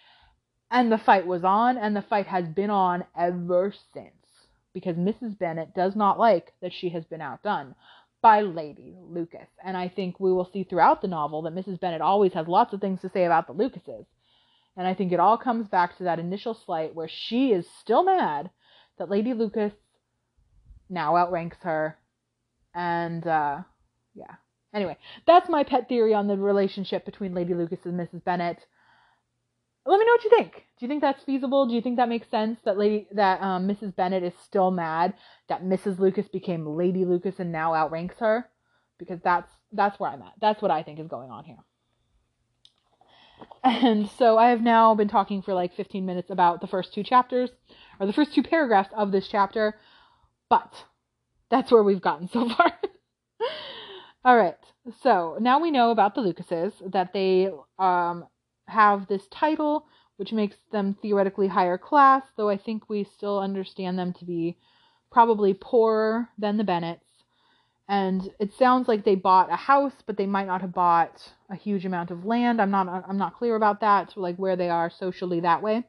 and 0.71 0.91
the 0.91 0.99
fight 0.99 1.27
was 1.27 1.45
on, 1.45 1.77
and 1.77 1.97
the 1.97 2.03
fight 2.03 2.29
has 2.29 2.49
been 2.49 2.71
on 2.71 3.05
ever 3.17 3.75
since. 3.93 4.15
Because 4.73 4.97
Mrs. 4.97 5.37
Bennet 5.37 5.75
does 5.75 5.97
not 5.97 6.19
like 6.19 6.53
that 6.63 6.73
she 6.73 6.91
has 6.91 7.05
been 7.05 7.21
outdone 7.21 7.75
by 8.23 8.41
Lady 8.43 8.95
Lucas. 8.99 9.49
And 9.65 9.77
I 9.77 9.89
think 9.89 10.21
we 10.21 10.33
will 10.33 10.49
see 10.53 10.65
throughout 10.65 11.03
the 11.03 11.09
novel 11.09 11.43
that 11.43 11.55
Mrs. 11.55 11.81
Bennet 11.81 12.01
always 12.01 12.33
has 12.35 12.47
lots 12.49 12.73
of 12.73 12.81
things 12.81 13.01
to 13.01 13.11
say 13.11 13.25
about 13.25 13.47
the 13.47 13.53
Lucases. 13.53 14.07
And 14.77 14.87
I 14.87 14.95
think 14.95 15.13
it 15.13 15.21
all 15.21 15.37
comes 15.37 15.69
back 15.69 15.97
to 15.99 16.05
that 16.05 16.19
initial 16.19 16.55
slight 16.55 16.95
where 16.95 17.09
she 17.09 17.53
is 17.53 17.67
still 17.81 18.05
mad 18.05 18.51
that 18.99 19.11
Lady 19.11 19.35
Lucas 19.35 19.73
now 20.89 21.17
outranks 21.17 21.59
her. 21.63 21.99
And, 22.75 23.27
uh, 23.27 23.59
yeah. 24.15 24.35
Anyway, 24.73 24.97
that's 25.27 25.49
my 25.49 25.65
pet 25.65 25.89
theory 25.89 26.15
on 26.15 26.29
the 26.29 26.37
relationship 26.37 27.05
between 27.05 27.35
Lady 27.35 27.55
Lucas 27.55 27.81
and 27.85 27.99
Mrs. 27.99 28.23
Bennet 28.23 28.59
let 29.87 29.99
me 29.99 30.05
know 30.05 30.13
what 30.13 30.25
you 30.25 30.31
think. 30.31 30.53
Do 30.53 30.85
you 30.85 30.89
think 30.89 31.01
that's 31.01 31.25
feasible? 31.25 31.67
Do 31.67 31.75
you 31.75 31.81
think 31.81 31.97
that 31.97 32.09
makes 32.09 32.29
sense 32.31 32.59
that 32.65 32.79
lady 32.79 33.07
that 33.13 33.41
um, 33.43 33.67
Mrs. 33.67 33.95
Bennet 33.95 34.23
is 34.23 34.35
still 34.45 34.71
mad 34.71 35.15
that 35.49 35.63
Mrs. 35.63 35.99
Lucas 35.99 36.29
became 36.29 36.67
Lady 36.67 37.05
Lucas 37.05 37.39
and 37.39 37.51
now 37.51 37.75
outranks 37.75 38.17
her? 38.19 38.49
Because 38.99 39.21
that's 39.23 39.51
that's 39.73 39.99
where 39.99 40.11
I'm 40.11 40.23
at. 40.23 40.35
That's 40.41 40.61
what 40.61 40.71
I 40.71 40.83
think 40.83 41.01
is 41.01 41.09
going 41.09 41.31
on 41.31 41.45
here. 41.45 41.59
And 43.63 44.09
so 44.19 44.39
I 44.39 44.51
have 44.51 44.63
now 44.63 44.95
been 44.95 45.09
talking 45.09 45.43
for 45.43 45.55
like 45.55 45.75
15 45.75 46.05
minutes 46.05 46.31
about 46.31 46.61
the 46.61 46.67
first 46.67 46.95
two 46.95 47.03
chapters 47.03 47.51
or 47.99 48.07
the 48.07 48.13
first 48.13 48.35
two 48.35 48.43
paragraphs 48.43 48.91
of 48.97 49.13
this 49.13 49.29
chapter, 49.29 49.79
but 50.49 50.85
that's 51.51 51.71
where 51.71 51.83
we've 51.83 52.01
gotten 52.01 52.29
so 52.29 52.49
far. 52.57 52.73
All 54.25 54.37
right. 54.37 54.57
So 55.03 55.37
now 55.41 55.61
we 55.61 55.71
know 55.71 55.91
about 55.91 56.15
the 56.15 56.21
Lucases 56.21 56.73
that 56.87 57.13
they 57.13 57.51
um, 57.79 58.27
have 58.71 59.07
this 59.07 59.27
title, 59.31 59.87
which 60.17 60.33
makes 60.33 60.57
them 60.73 60.97
theoretically 61.01 61.49
higher 61.49 61.79
class, 61.79 62.23
though 62.37 62.49
I 62.49 62.57
think 62.57 62.89
we 62.89 63.05
still 63.05 63.39
understand 63.39 63.99
them 63.99 64.13
to 64.15 64.25
be 64.25 64.57
probably 65.11 65.55
poorer 65.55 66.29
than 66.39 66.57
the 66.57 66.65
Bennets. 66.65 67.07
And 67.89 68.31
it 68.39 68.53
sounds 68.53 68.87
like 68.87 69.05
they 69.05 69.17
bought 69.17 69.53
a 69.53 69.57
house, 69.57 69.95
but 70.07 70.17
they 70.17 70.27
might 70.27 70.47
not 70.47 70.61
have 70.61 70.73
bought 70.73 71.33
a 71.51 71.57
huge 71.57 71.85
amount 71.85 72.13
of 72.13 72.25
land. 72.25 72.61
I'm 72.61 72.71
not 72.71 72.87
I'm 73.09 73.19
not 73.19 73.37
clear 73.37 73.57
about 73.57 73.81
that, 73.81 74.13
so 74.13 74.21
like 74.21 74.37
where 74.37 74.55
they 74.55 74.71
are 74.71 74.91
socially 74.91 75.41
that 75.41 75.61
way. 75.61 75.85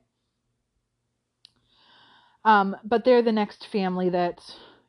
Um, 2.44 2.76
but 2.84 3.06
they're 3.06 3.22
the 3.22 3.32
next 3.32 3.68
family 3.68 4.10
that 4.10 4.40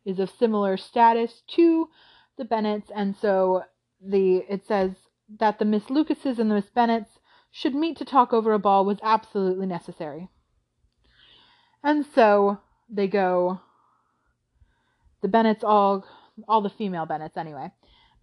is 0.07 0.19
of 0.19 0.31
similar 0.31 0.79
status 0.79 1.43
to 1.57 1.91
the 2.39 2.47
Bennets, 2.47 2.91
and 2.95 3.15
so 3.15 3.65
the 4.01 4.39
it 4.49 4.67
says 4.67 4.93
that 5.39 5.59
the 5.59 5.67
Miss 5.67 5.91
Lucases 5.91 6.39
and 6.39 6.51
the 6.51 6.55
Miss 6.55 6.71
Bennets 6.71 7.19
should 7.53 7.75
meet 7.75 7.99
to 7.99 8.05
talk 8.05 8.33
over 8.33 8.53
a 8.53 8.59
ball 8.59 8.85
was 8.85 8.99
absolutely 9.03 9.67
necessary. 9.67 10.29
And 11.85 12.05
so 12.15 12.59
they 12.89 13.07
go, 13.07 13.61
the 15.21 15.29
Bennets 15.29 15.63
all, 15.63 16.05
all 16.49 16.63
the 16.63 16.71
female 16.71 17.07
Bennets 17.07 17.37
anyway, 17.37 17.71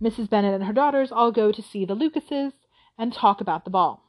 Mrs. 0.02 0.30
Bennet 0.30 0.56
and 0.56 0.64
her 0.64 0.74
daughters 0.74 1.12
all 1.12 1.32
go 1.32 1.52
to 1.52 1.62
see 1.62 1.86
the 1.86 1.94
Lucases 1.94 2.54
and 2.98 3.14
talk 3.14 3.40
about 3.40 3.66
the 3.66 3.70
ball. 3.70 4.04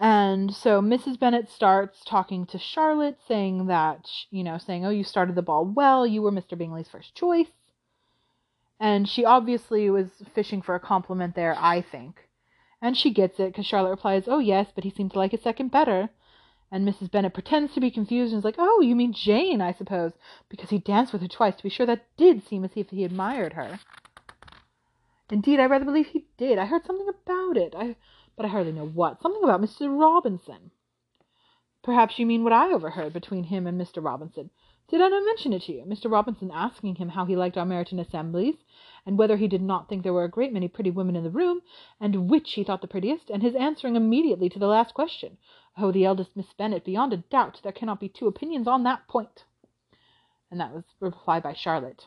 And 0.00 0.54
so 0.54 0.80
Mrs. 0.80 1.18
Bennet 1.18 1.50
starts 1.50 2.04
talking 2.04 2.46
to 2.46 2.58
Charlotte, 2.58 3.18
saying 3.26 3.66
that, 3.66 4.08
you 4.30 4.44
know, 4.44 4.56
saying, 4.56 4.86
oh, 4.86 4.90
you 4.90 5.02
started 5.02 5.34
the 5.34 5.42
ball 5.42 5.64
well, 5.64 6.06
you 6.06 6.22
were 6.22 6.30
Mr. 6.30 6.56
Bingley's 6.56 6.88
first 6.88 7.14
choice. 7.14 7.48
And 8.80 9.08
she 9.08 9.24
obviously 9.24 9.90
was 9.90 10.06
fishing 10.34 10.62
for 10.62 10.76
a 10.76 10.80
compliment 10.80 11.34
there, 11.34 11.56
I 11.58 11.82
think. 11.82 12.27
And 12.80 12.96
she 12.96 13.10
gets 13.10 13.40
it, 13.40 13.48
because 13.48 13.66
Charlotte 13.66 13.90
replies, 13.90 14.24
Oh, 14.28 14.38
yes, 14.38 14.68
but 14.74 14.84
he 14.84 14.90
seemed 14.90 15.12
to 15.12 15.18
like 15.18 15.34
it 15.34 15.42
second 15.42 15.70
better. 15.70 16.10
And 16.70 16.86
Mrs. 16.86 17.10
Bennet 17.10 17.34
pretends 17.34 17.72
to 17.74 17.80
be 17.80 17.90
confused 17.90 18.32
and 18.32 18.38
is 18.38 18.44
like, 18.44 18.56
Oh, 18.58 18.80
you 18.80 18.94
mean 18.94 19.12
Jane, 19.12 19.60
I 19.60 19.72
suppose, 19.72 20.12
because 20.48 20.70
he 20.70 20.78
danced 20.78 21.12
with 21.12 21.22
her 21.22 21.28
twice. 21.28 21.56
To 21.56 21.62
be 21.62 21.70
sure, 21.70 21.86
that 21.86 22.06
did 22.16 22.46
seem 22.46 22.64
as 22.64 22.72
if 22.76 22.90
he 22.90 23.04
admired 23.04 23.54
her. 23.54 23.80
Indeed, 25.30 25.60
I 25.60 25.66
rather 25.66 25.84
believe 25.84 26.06
he 26.08 26.26
did. 26.36 26.58
I 26.58 26.66
heard 26.66 26.86
something 26.86 27.08
about 27.08 27.56
it, 27.56 27.74
I, 27.76 27.96
but 28.36 28.46
I 28.46 28.48
hardly 28.48 28.72
know 28.72 28.86
what. 28.86 29.20
Something 29.20 29.42
about 29.42 29.60
Mr. 29.60 29.88
Robinson. 29.88 30.70
Perhaps 31.82 32.18
you 32.18 32.26
mean 32.26 32.44
what 32.44 32.52
I 32.52 32.72
overheard 32.72 33.12
between 33.12 33.44
him 33.44 33.66
and 33.66 33.80
Mr. 33.80 34.02
Robinson. 34.04 34.50
Did 34.88 35.02
I 35.02 35.08
not 35.08 35.24
mention 35.24 35.52
it 35.52 35.62
to 35.62 35.72
you? 35.72 35.84
Mr. 35.84 36.10
Robinson 36.10 36.50
asking 36.50 36.96
him 36.96 37.10
how 37.10 37.26
he 37.26 37.36
liked 37.36 37.58
our 37.58 37.66
Meryton 37.66 38.00
assemblies, 38.00 38.56
and 39.08 39.16
whether 39.16 39.38
he 39.38 39.48
did 39.48 39.62
not 39.62 39.88
think 39.88 40.02
there 40.02 40.12
were 40.12 40.24
a 40.24 40.30
great 40.30 40.52
many 40.52 40.68
pretty 40.68 40.90
women 40.90 41.16
in 41.16 41.24
the 41.24 41.30
room, 41.30 41.62
and 41.98 42.28
which 42.28 42.52
he 42.52 42.62
thought 42.62 42.82
the 42.82 42.86
prettiest, 42.86 43.30
and 43.30 43.42
his 43.42 43.54
answering 43.54 43.96
immediately 43.96 44.50
to 44.50 44.58
the 44.58 44.66
last 44.66 44.92
question. 44.92 45.38
Oh, 45.78 45.90
the 45.90 46.04
eldest 46.04 46.36
Miss 46.36 46.52
Bennet, 46.52 46.84
beyond 46.84 47.14
a 47.14 47.16
doubt, 47.16 47.58
there 47.62 47.72
cannot 47.72 48.00
be 48.00 48.10
two 48.10 48.26
opinions 48.26 48.68
on 48.68 48.82
that 48.82 49.08
point. 49.08 49.44
And 50.50 50.60
that 50.60 50.74
was 50.74 50.84
replied 51.00 51.42
by 51.42 51.54
Charlotte. 51.54 52.04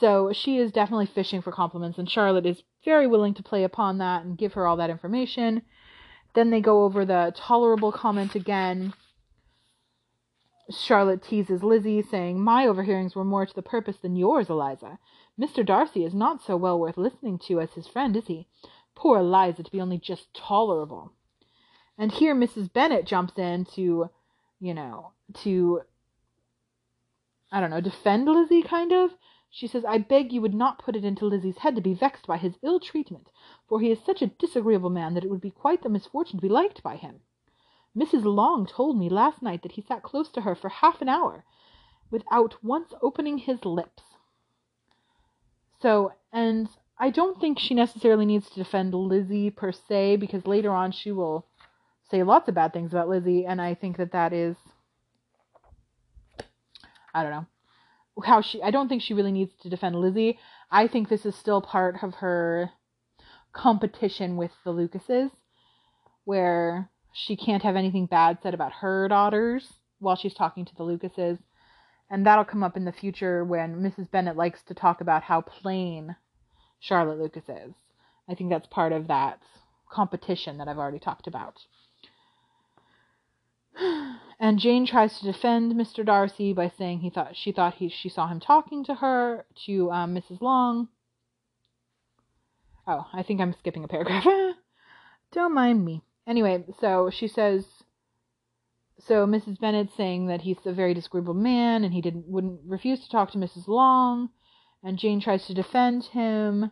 So 0.00 0.32
she 0.32 0.56
is 0.56 0.72
definitely 0.72 1.04
fishing 1.04 1.42
for 1.42 1.52
compliments, 1.52 1.98
and 1.98 2.08
Charlotte 2.08 2.46
is 2.46 2.62
very 2.82 3.06
willing 3.06 3.34
to 3.34 3.42
play 3.42 3.62
upon 3.62 3.98
that 3.98 4.24
and 4.24 4.38
give 4.38 4.54
her 4.54 4.66
all 4.66 4.78
that 4.78 4.88
information. 4.88 5.60
Then 6.34 6.48
they 6.48 6.62
go 6.62 6.84
over 6.84 7.04
the 7.04 7.34
tolerable 7.36 7.92
comment 7.92 8.34
again 8.34 8.94
Charlotte 10.70 11.22
teases 11.22 11.62
Lizzie, 11.62 12.02
saying, 12.02 12.40
My 12.40 12.66
overhearings 12.66 13.14
were 13.14 13.24
more 13.24 13.46
to 13.46 13.54
the 13.54 13.62
purpose 13.62 13.98
than 13.98 14.16
yours, 14.16 14.50
Eliza. 14.50 14.98
Mr. 15.38 15.64
Darcy 15.64 16.04
is 16.04 16.12
not 16.12 16.42
so 16.42 16.56
well 16.56 16.78
worth 16.78 16.96
listening 16.96 17.38
to 17.38 17.60
as 17.60 17.74
his 17.74 17.86
friend, 17.86 18.16
is 18.16 18.26
he? 18.26 18.48
Poor 18.96 19.18
Eliza 19.18 19.62
to 19.62 19.70
be 19.70 19.80
only 19.80 19.98
just 19.98 20.34
tolerable. 20.34 21.12
And 21.96 22.10
here 22.10 22.34
Mrs. 22.34 22.72
Bennet 22.72 23.06
jumps 23.06 23.38
in 23.38 23.64
to, 23.76 24.10
you 24.58 24.74
know, 24.74 25.12
to, 25.34 25.82
I 27.52 27.60
don't 27.60 27.70
know, 27.70 27.80
defend 27.80 28.26
Lizzie, 28.26 28.62
kind 28.62 28.92
of. 28.92 29.12
She 29.50 29.68
says, 29.68 29.84
I 29.84 29.98
beg 29.98 30.32
you 30.32 30.40
would 30.40 30.54
not 30.54 30.80
put 30.80 30.96
it 30.96 31.04
into 31.04 31.26
Lizzie's 31.26 31.58
head 31.58 31.76
to 31.76 31.80
be 31.80 31.94
vexed 31.94 32.26
by 32.26 32.38
his 32.38 32.58
ill 32.62 32.80
treatment, 32.80 33.30
for 33.68 33.80
he 33.80 33.92
is 33.92 34.00
such 34.04 34.20
a 34.20 34.26
disagreeable 34.26 34.90
man 34.90 35.14
that 35.14 35.24
it 35.24 35.30
would 35.30 35.40
be 35.40 35.52
quite 35.52 35.82
the 35.82 35.88
misfortune 35.88 36.38
to 36.38 36.42
be 36.42 36.48
liked 36.48 36.82
by 36.82 36.96
him. 36.96 37.20
Mrs. 37.96 38.24
Long 38.24 38.66
told 38.66 38.98
me 38.98 39.08
last 39.08 39.42
night 39.42 39.62
that 39.62 39.72
he 39.72 39.82
sat 39.82 40.02
close 40.02 40.28
to 40.30 40.42
her 40.42 40.54
for 40.54 40.68
half 40.68 41.00
an 41.00 41.08
hour 41.08 41.44
without 42.10 42.62
once 42.62 42.92
opening 43.00 43.38
his 43.38 43.64
lips. 43.64 44.02
So, 45.80 46.12
and 46.32 46.68
I 46.98 47.10
don't 47.10 47.40
think 47.40 47.58
she 47.58 47.74
necessarily 47.74 48.26
needs 48.26 48.48
to 48.50 48.62
defend 48.62 48.94
Lizzie 48.94 49.50
per 49.50 49.72
se, 49.72 50.16
because 50.16 50.46
later 50.46 50.70
on 50.70 50.92
she 50.92 51.10
will 51.10 51.46
say 52.10 52.22
lots 52.22 52.48
of 52.48 52.54
bad 52.54 52.72
things 52.72 52.92
about 52.92 53.08
Lizzie, 53.08 53.44
and 53.44 53.60
I 53.60 53.74
think 53.74 53.96
that 53.96 54.12
that 54.12 54.32
is, 54.32 54.56
I 57.14 57.22
don't 57.22 57.32
know, 57.32 57.46
how 58.24 58.40
she. 58.40 58.62
I 58.62 58.70
don't 58.70 58.88
think 58.88 59.02
she 59.02 59.14
really 59.14 59.32
needs 59.32 59.52
to 59.62 59.68
defend 59.68 59.96
Lizzie. 59.96 60.38
I 60.70 60.86
think 60.86 61.08
this 61.08 61.26
is 61.26 61.34
still 61.34 61.60
part 61.60 62.02
of 62.02 62.14
her 62.16 62.70
competition 63.52 64.36
with 64.36 64.52
the 64.64 64.70
Lucases, 64.70 65.30
where 66.24 66.90
she 67.18 67.34
can't 67.34 67.62
have 67.62 67.76
anything 67.76 68.04
bad 68.04 68.38
said 68.42 68.52
about 68.52 68.72
her 68.74 69.08
daughters 69.08 69.72
while 70.00 70.16
she's 70.16 70.34
talking 70.34 70.66
to 70.66 70.74
the 70.76 70.82
Lucases. 70.82 71.38
And 72.10 72.26
that'll 72.26 72.44
come 72.44 72.62
up 72.62 72.76
in 72.76 72.84
the 72.84 72.92
future 72.92 73.42
when 73.42 73.76
Mrs. 73.76 74.10
Bennet 74.10 74.36
likes 74.36 74.62
to 74.64 74.74
talk 74.74 75.00
about 75.00 75.22
how 75.22 75.40
plain 75.40 76.16
Charlotte 76.78 77.18
Lucas 77.18 77.48
is. 77.48 77.72
I 78.28 78.34
think 78.34 78.50
that's 78.50 78.66
part 78.66 78.92
of 78.92 79.08
that 79.08 79.40
competition 79.90 80.58
that 80.58 80.68
I've 80.68 80.78
already 80.78 80.98
talked 80.98 81.26
about. 81.26 81.64
And 84.38 84.58
Jane 84.58 84.84
tries 84.84 85.18
to 85.18 85.24
defend 85.24 85.72
Mr. 85.72 86.04
Darcy 86.04 86.52
by 86.52 86.68
saying 86.68 86.98
he 86.98 87.08
thought 87.08 87.34
she 87.34 87.52
thought 87.52 87.76
he 87.76 87.88
she 87.88 88.10
saw 88.10 88.26
him 88.26 88.38
talking 88.38 88.84
to 88.84 88.96
her 88.96 89.46
to 89.64 89.90
um, 89.90 90.14
Mrs. 90.14 90.42
Long. 90.42 90.88
Oh, 92.86 93.06
I 93.14 93.22
think 93.22 93.40
I'm 93.40 93.54
skipping 93.54 93.82
a 93.82 93.88
paragraph. 93.88 94.26
Don't 95.32 95.54
mind 95.54 95.86
me. 95.86 96.02
Anyway, 96.26 96.64
so 96.80 97.10
she 97.10 97.28
says 97.28 97.64
so 98.98 99.26
Mrs. 99.26 99.60
Bennet 99.60 99.90
saying 99.96 100.26
that 100.26 100.42
he's 100.42 100.56
a 100.64 100.72
very 100.72 100.94
disagreeable 100.94 101.34
man 101.34 101.84
and 101.84 101.92
he 101.92 102.00
didn't 102.00 102.26
wouldn't 102.26 102.60
refuse 102.66 103.00
to 103.00 103.10
talk 103.10 103.30
to 103.32 103.38
Mrs. 103.38 103.68
Long, 103.68 104.30
and 104.82 104.98
Jane 104.98 105.20
tries 105.20 105.46
to 105.46 105.54
defend 105.54 106.04
him. 106.04 106.70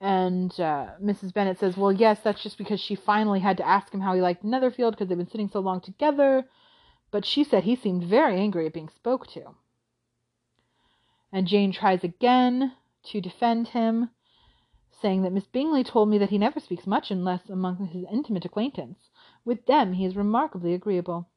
And 0.00 0.50
uh, 0.58 0.88
Mrs. 1.00 1.32
Bennet 1.32 1.60
says, 1.60 1.76
Well, 1.76 1.92
yes, 1.92 2.20
that's 2.20 2.42
just 2.42 2.58
because 2.58 2.80
she 2.80 2.96
finally 2.96 3.38
had 3.38 3.56
to 3.58 3.66
ask 3.66 3.94
him 3.94 4.00
how 4.00 4.14
he 4.14 4.20
liked 4.20 4.42
Netherfield 4.42 4.94
because 4.94 5.08
they've 5.08 5.16
been 5.16 5.30
sitting 5.30 5.48
so 5.48 5.60
long 5.60 5.80
together. 5.80 6.44
But 7.12 7.24
she 7.24 7.44
said 7.44 7.62
he 7.62 7.76
seemed 7.76 8.04
very 8.04 8.38
angry 8.38 8.66
at 8.66 8.72
being 8.72 8.88
spoke 8.88 9.28
to. 9.28 9.54
And 11.32 11.46
Jane 11.46 11.72
tries 11.72 12.02
again 12.02 12.72
to 13.04 13.20
defend 13.20 13.68
him, 13.68 14.10
saying 15.02 15.22
that 15.22 15.32
Miss 15.32 15.46
Bingley 15.46 15.84
told 15.84 16.08
me 16.08 16.16
that 16.16 16.30
he 16.30 16.38
never 16.38 16.60
speaks 16.60 16.86
much 16.86 17.10
unless 17.10 17.50
among 17.50 17.88
his 17.88 18.06
intimate 18.10 18.46
acquaintance. 18.46 19.10
With 19.44 19.66
them 19.66 19.92
he 19.92 20.06
is 20.06 20.16
remarkably 20.16 20.72
agreeable. 20.72 21.28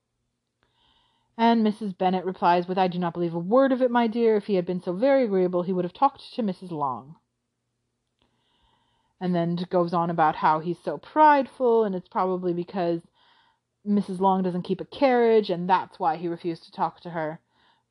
And 1.37 1.65
Mrs. 1.65 1.97
Bennet 1.97 2.23
replies 2.23 2.67
with, 2.67 2.77
I 2.77 2.87
do 2.87 2.99
not 2.99 3.13
believe 3.13 3.33
a 3.33 3.39
word 3.39 3.73
of 3.73 3.81
it, 3.81 3.91
my 3.91 4.07
dear. 4.07 4.37
If 4.37 4.45
he 4.45 4.55
had 4.55 4.65
been 4.65 4.81
so 4.81 4.93
very 4.93 5.25
agreeable, 5.25 5.63
he 5.63 5.73
would 5.73 5.83
have 5.83 5.93
talked 5.93 6.33
to 6.35 6.41
Mrs. 6.41 6.71
Long 6.71 7.15
and 9.19 9.33
then 9.33 9.57
goes 9.69 9.93
on 9.93 10.09
about 10.09 10.35
how 10.35 10.59
he's 10.59 10.79
so 10.79 10.97
prideful 10.97 11.83
and 11.83 11.95
it's 11.95 12.07
probably 12.07 12.53
because 12.53 13.01
Mrs. 13.87 14.19
Long 14.19 14.43
doesn't 14.43 14.63
keep 14.63 14.81
a 14.81 14.85
carriage 14.85 15.49
and 15.49 15.69
that's 15.69 15.99
why 15.99 16.17
he 16.17 16.27
refused 16.27 16.63
to 16.65 16.71
talk 16.71 16.99
to 17.01 17.11
her, 17.11 17.39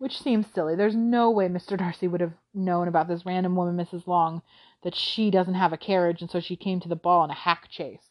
which 0.05 0.21
seems 0.21 0.47
silly. 0.55 0.77
There's 0.77 0.95
no 0.95 1.31
way 1.31 1.49
Mr. 1.49 1.79
Darcy 1.79 2.09
would 2.09 2.21
have 2.21 2.35
known 2.53 2.89
about 2.89 3.09
this 3.09 3.25
random 3.25 3.57
woman, 3.57 3.75
Mrs. 3.75 4.07
Long, 4.07 4.43
that 4.83 4.95
she 4.95 5.31
doesn't 5.31 5.55
have 5.55 5.73
a 5.73 5.79
carriage 5.79 6.21
and 6.21 6.31
so 6.31 6.41
she 6.41 6.57
came 6.57 6.79
to 6.81 6.91
the 6.91 6.95
ball 6.95 7.25
in 7.25 7.31
a 7.31 7.35
hack 7.35 7.69
chaise. 7.71 8.05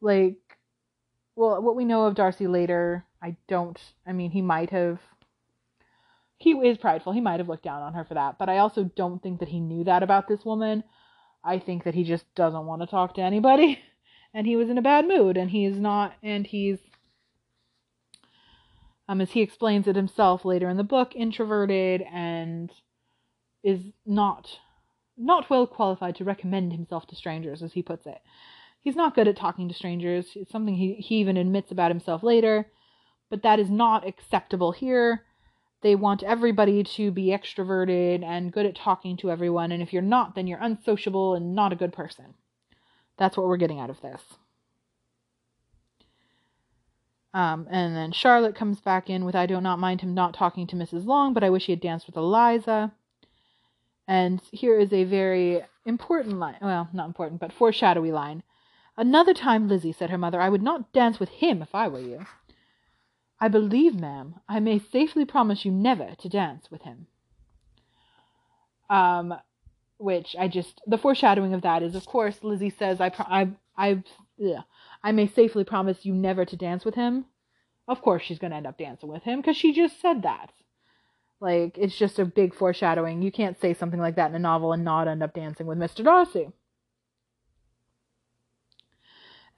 Like, 0.00 0.58
well, 1.36 1.62
what 1.62 1.76
we 1.76 1.84
know 1.84 2.06
of 2.06 2.16
Darcy 2.16 2.48
later, 2.48 3.04
I 3.22 3.36
don't, 3.46 3.80
I 4.04 4.12
mean, 4.12 4.32
he 4.32 4.42
might 4.42 4.70
have 4.70 4.98
he 6.38 6.50
is 6.50 6.76
prideful. 6.76 7.12
He 7.12 7.20
might 7.20 7.38
have 7.38 7.48
looked 7.48 7.62
down 7.62 7.82
on 7.82 7.94
her 7.94 8.04
for 8.04 8.14
that, 8.14 8.36
but 8.40 8.48
I 8.48 8.58
also 8.58 8.82
don't 8.82 9.22
think 9.22 9.38
that 9.38 9.50
he 9.50 9.60
knew 9.60 9.84
that 9.84 10.02
about 10.02 10.26
this 10.26 10.44
woman. 10.44 10.82
I 11.44 11.60
think 11.60 11.84
that 11.84 11.94
he 11.94 12.02
just 12.02 12.24
doesn't 12.34 12.66
want 12.66 12.82
to 12.82 12.88
talk 12.88 13.14
to 13.14 13.22
anybody 13.22 13.78
and 14.34 14.44
he 14.44 14.56
was 14.56 14.68
in 14.68 14.78
a 14.78 14.82
bad 14.82 15.06
mood 15.06 15.36
and 15.36 15.50
he's 15.50 15.78
not 15.78 16.14
and 16.20 16.44
he's 16.44 16.80
um 19.08 19.20
as 19.20 19.32
he 19.32 19.40
explains 19.40 19.86
it 19.86 19.96
himself 19.96 20.44
later 20.44 20.68
in 20.68 20.76
the 20.76 20.84
book 20.84 21.14
introverted 21.14 22.02
and 22.12 22.70
is 23.62 23.80
not 24.04 24.58
not 25.16 25.48
well 25.48 25.66
qualified 25.66 26.16
to 26.16 26.24
recommend 26.24 26.72
himself 26.72 27.06
to 27.06 27.14
strangers 27.14 27.62
as 27.62 27.72
he 27.72 27.82
puts 27.82 28.06
it. 28.06 28.18
He's 28.80 28.96
not 28.96 29.14
good 29.14 29.28
at 29.28 29.36
talking 29.36 29.68
to 29.68 29.74
strangers. 29.74 30.26
It's 30.34 30.50
something 30.50 30.74
he, 30.74 30.94
he 30.94 31.16
even 31.16 31.36
admits 31.36 31.70
about 31.70 31.90
himself 31.90 32.22
later, 32.22 32.66
but 33.30 33.42
that 33.42 33.60
is 33.60 33.70
not 33.70 34.06
acceptable 34.06 34.72
here 34.72 35.24
they 35.84 35.94
want 35.94 36.22
everybody 36.22 36.82
to 36.82 37.10
be 37.10 37.26
extroverted 37.26 38.24
and 38.24 38.50
good 38.50 38.64
at 38.64 38.74
talking 38.74 39.18
to 39.18 39.30
everyone. 39.30 39.70
And 39.70 39.82
if 39.82 39.92
you're 39.92 40.00
not, 40.00 40.34
then 40.34 40.46
you're 40.46 40.58
unsociable 40.58 41.34
and 41.34 41.54
not 41.54 41.74
a 41.74 41.76
good 41.76 41.92
person. 41.92 42.32
That's 43.18 43.36
what 43.36 43.46
we're 43.46 43.58
getting 43.58 43.80
out 43.80 43.90
of 43.90 44.00
this. 44.00 44.22
Um, 47.34 47.66
and 47.68 47.96
then 47.96 48.12
Charlotte 48.12 48.54
comes 48.54 48.80
back 48.80 49.10
in 49.10 49.24
with, 49.24 49.34
I 49.34 49.46
do 49.46 49.60
not 49.60 49.80
mind 49.80 50.00
him 50.00 50.14
not 50.14 50.34
talking 50.34 50.68
to 50.68 50.76
Mrs. 50.76 51.04
Long, 51.04 51.34
but 51.34 51.42
I 51.42 51.50
wish 51.50 51.66
he 51.66 51.72
had 51.72 51.80
danced 51.80 52.06
with 52.06 52.16
Eliza. 52.16 52.92
And 54.06 54.40
here 54.52 54.78
is 54.78 54.92
a 54.92 55.02
very 55.02 55.62
important 55.84 56.38
line. 56.38 56.56
Well, 56.62 56.88
not 56.92 57.08
important, 57.08 57.40
but 57.40 57.52
foreshadowy 57.52 58.12
line. 58.12 58.44
Another 58.96 59.34
time, 59.34 59.66
Lizzie, 59.66 59.92
said 59.92 60.10
her 60.10 60.18
mother, 60.18 60.40
I 60.40 60.48
would 60.48 60.62
not 60.62 60.92
dance 60.92 61.18
with 61.18 61.28
him 61.28 61.60
if 61.60 61.74
I 61.74 61.88
were 61.88 62.00
you. 62.00 62.24
I 63.40 63.48
believe, 63.48 63.98
ma'am, 63.98 64.36
I 64.48 64.60
may 64.60 64.78
safely 64.78 65.24
promise 65.24 65.64
you 65.64 65.72
never 65.72 66.14
to 66.16 66.28
dance 66.28 66.70
with 66.70 66.82
him. 66.82 67.08
Um, 68.88 69.34
which 69.98 70.36
I 70.38 70.46
just 70.46 70.80
the 70.86 70.98
foreshadowing 70.98 71.52
of 71.52 71.62
that 71.62 71.82
is, 71.82 71.96
of 71.96 72.06
course, 72.06 72.44
Lizzie 72.44 72.70
says, 72.70 73.00
I, 73.00 73.10
I, 73.18 73.48
I, 73.76 74.02
ugh, 74.40 74.64
I 75.04 75.12
may 75.12 75.26
safely 75.26 75.64
promise 75.64 76.06
you 76.06 76.14
never 76.14 76.46
to 76.46 76.56
dance 76.56 76.82
with 76.84 76.94
him. 76.94 77.26
Of 77.86 78.00
course, 78.00 78.22
she's 78.22 78.38
gonna 78.38 78.56
end 78.56 78.66
up 78.66 78.78
dancing 78.78 79.10
with 79.10 79.24
him 79.24 79.40
because 79.40 79.56
she 79.56 79.70
just 79.70 80.00
said 80.00 80.22
that. 80.22 80.50
Like, 81.40 81.76
it's 81.76 81.98
just 81.98 82.18
a 82.18 82.24
big 82.24 82.54
foreshadowing. 82.54 83.20
You 83.20 83.30
can't 83.30 83.60
say 83.60 83.74
something 83.74 84.00
like 84.00 84.16
that 84.16 84.30
in 84.30 84.36
a 84.36 84.38
novel 84.38 84.72
and 84.72 84.82
not 84.82 85.06
end 85.06 85.22
up 85.22 85.34
dancing 85.34 85.66
with 85.66 85.76
Mr. 85.76 86.02
Darcy. 86.02 86.48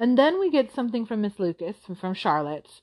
And 0.01 0.19
then 0.19 0.41
we 0.41 0.51
get 0.51 0.73
something 0.73 1.07
from 1.07 1.21
Miss 1.21 1.39
Lucas, 1.39 1.77
from 1.99 2.13
Charlotte, 2.13 2.81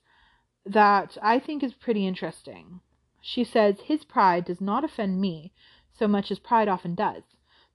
that 0.64 1.18
I 1.22 1.38
think 1.38 1.62
is 1.62 1.74
pretty 1.74 2.06
interesting. 2.06 2.80
She 3.20 3.44
says, 3.44 3.82
His 3.84 4.04
pride 4.04 4.46
does 4.46 4.62
not 4.62 4.84
offend 4.84 5.20
me 5.20 5.52
so 5.92 6.08
much 6.08 6.30
as 6.30 6.38
pride 6.38 6.68
often 6.68 6.94
does, 6.94 7.24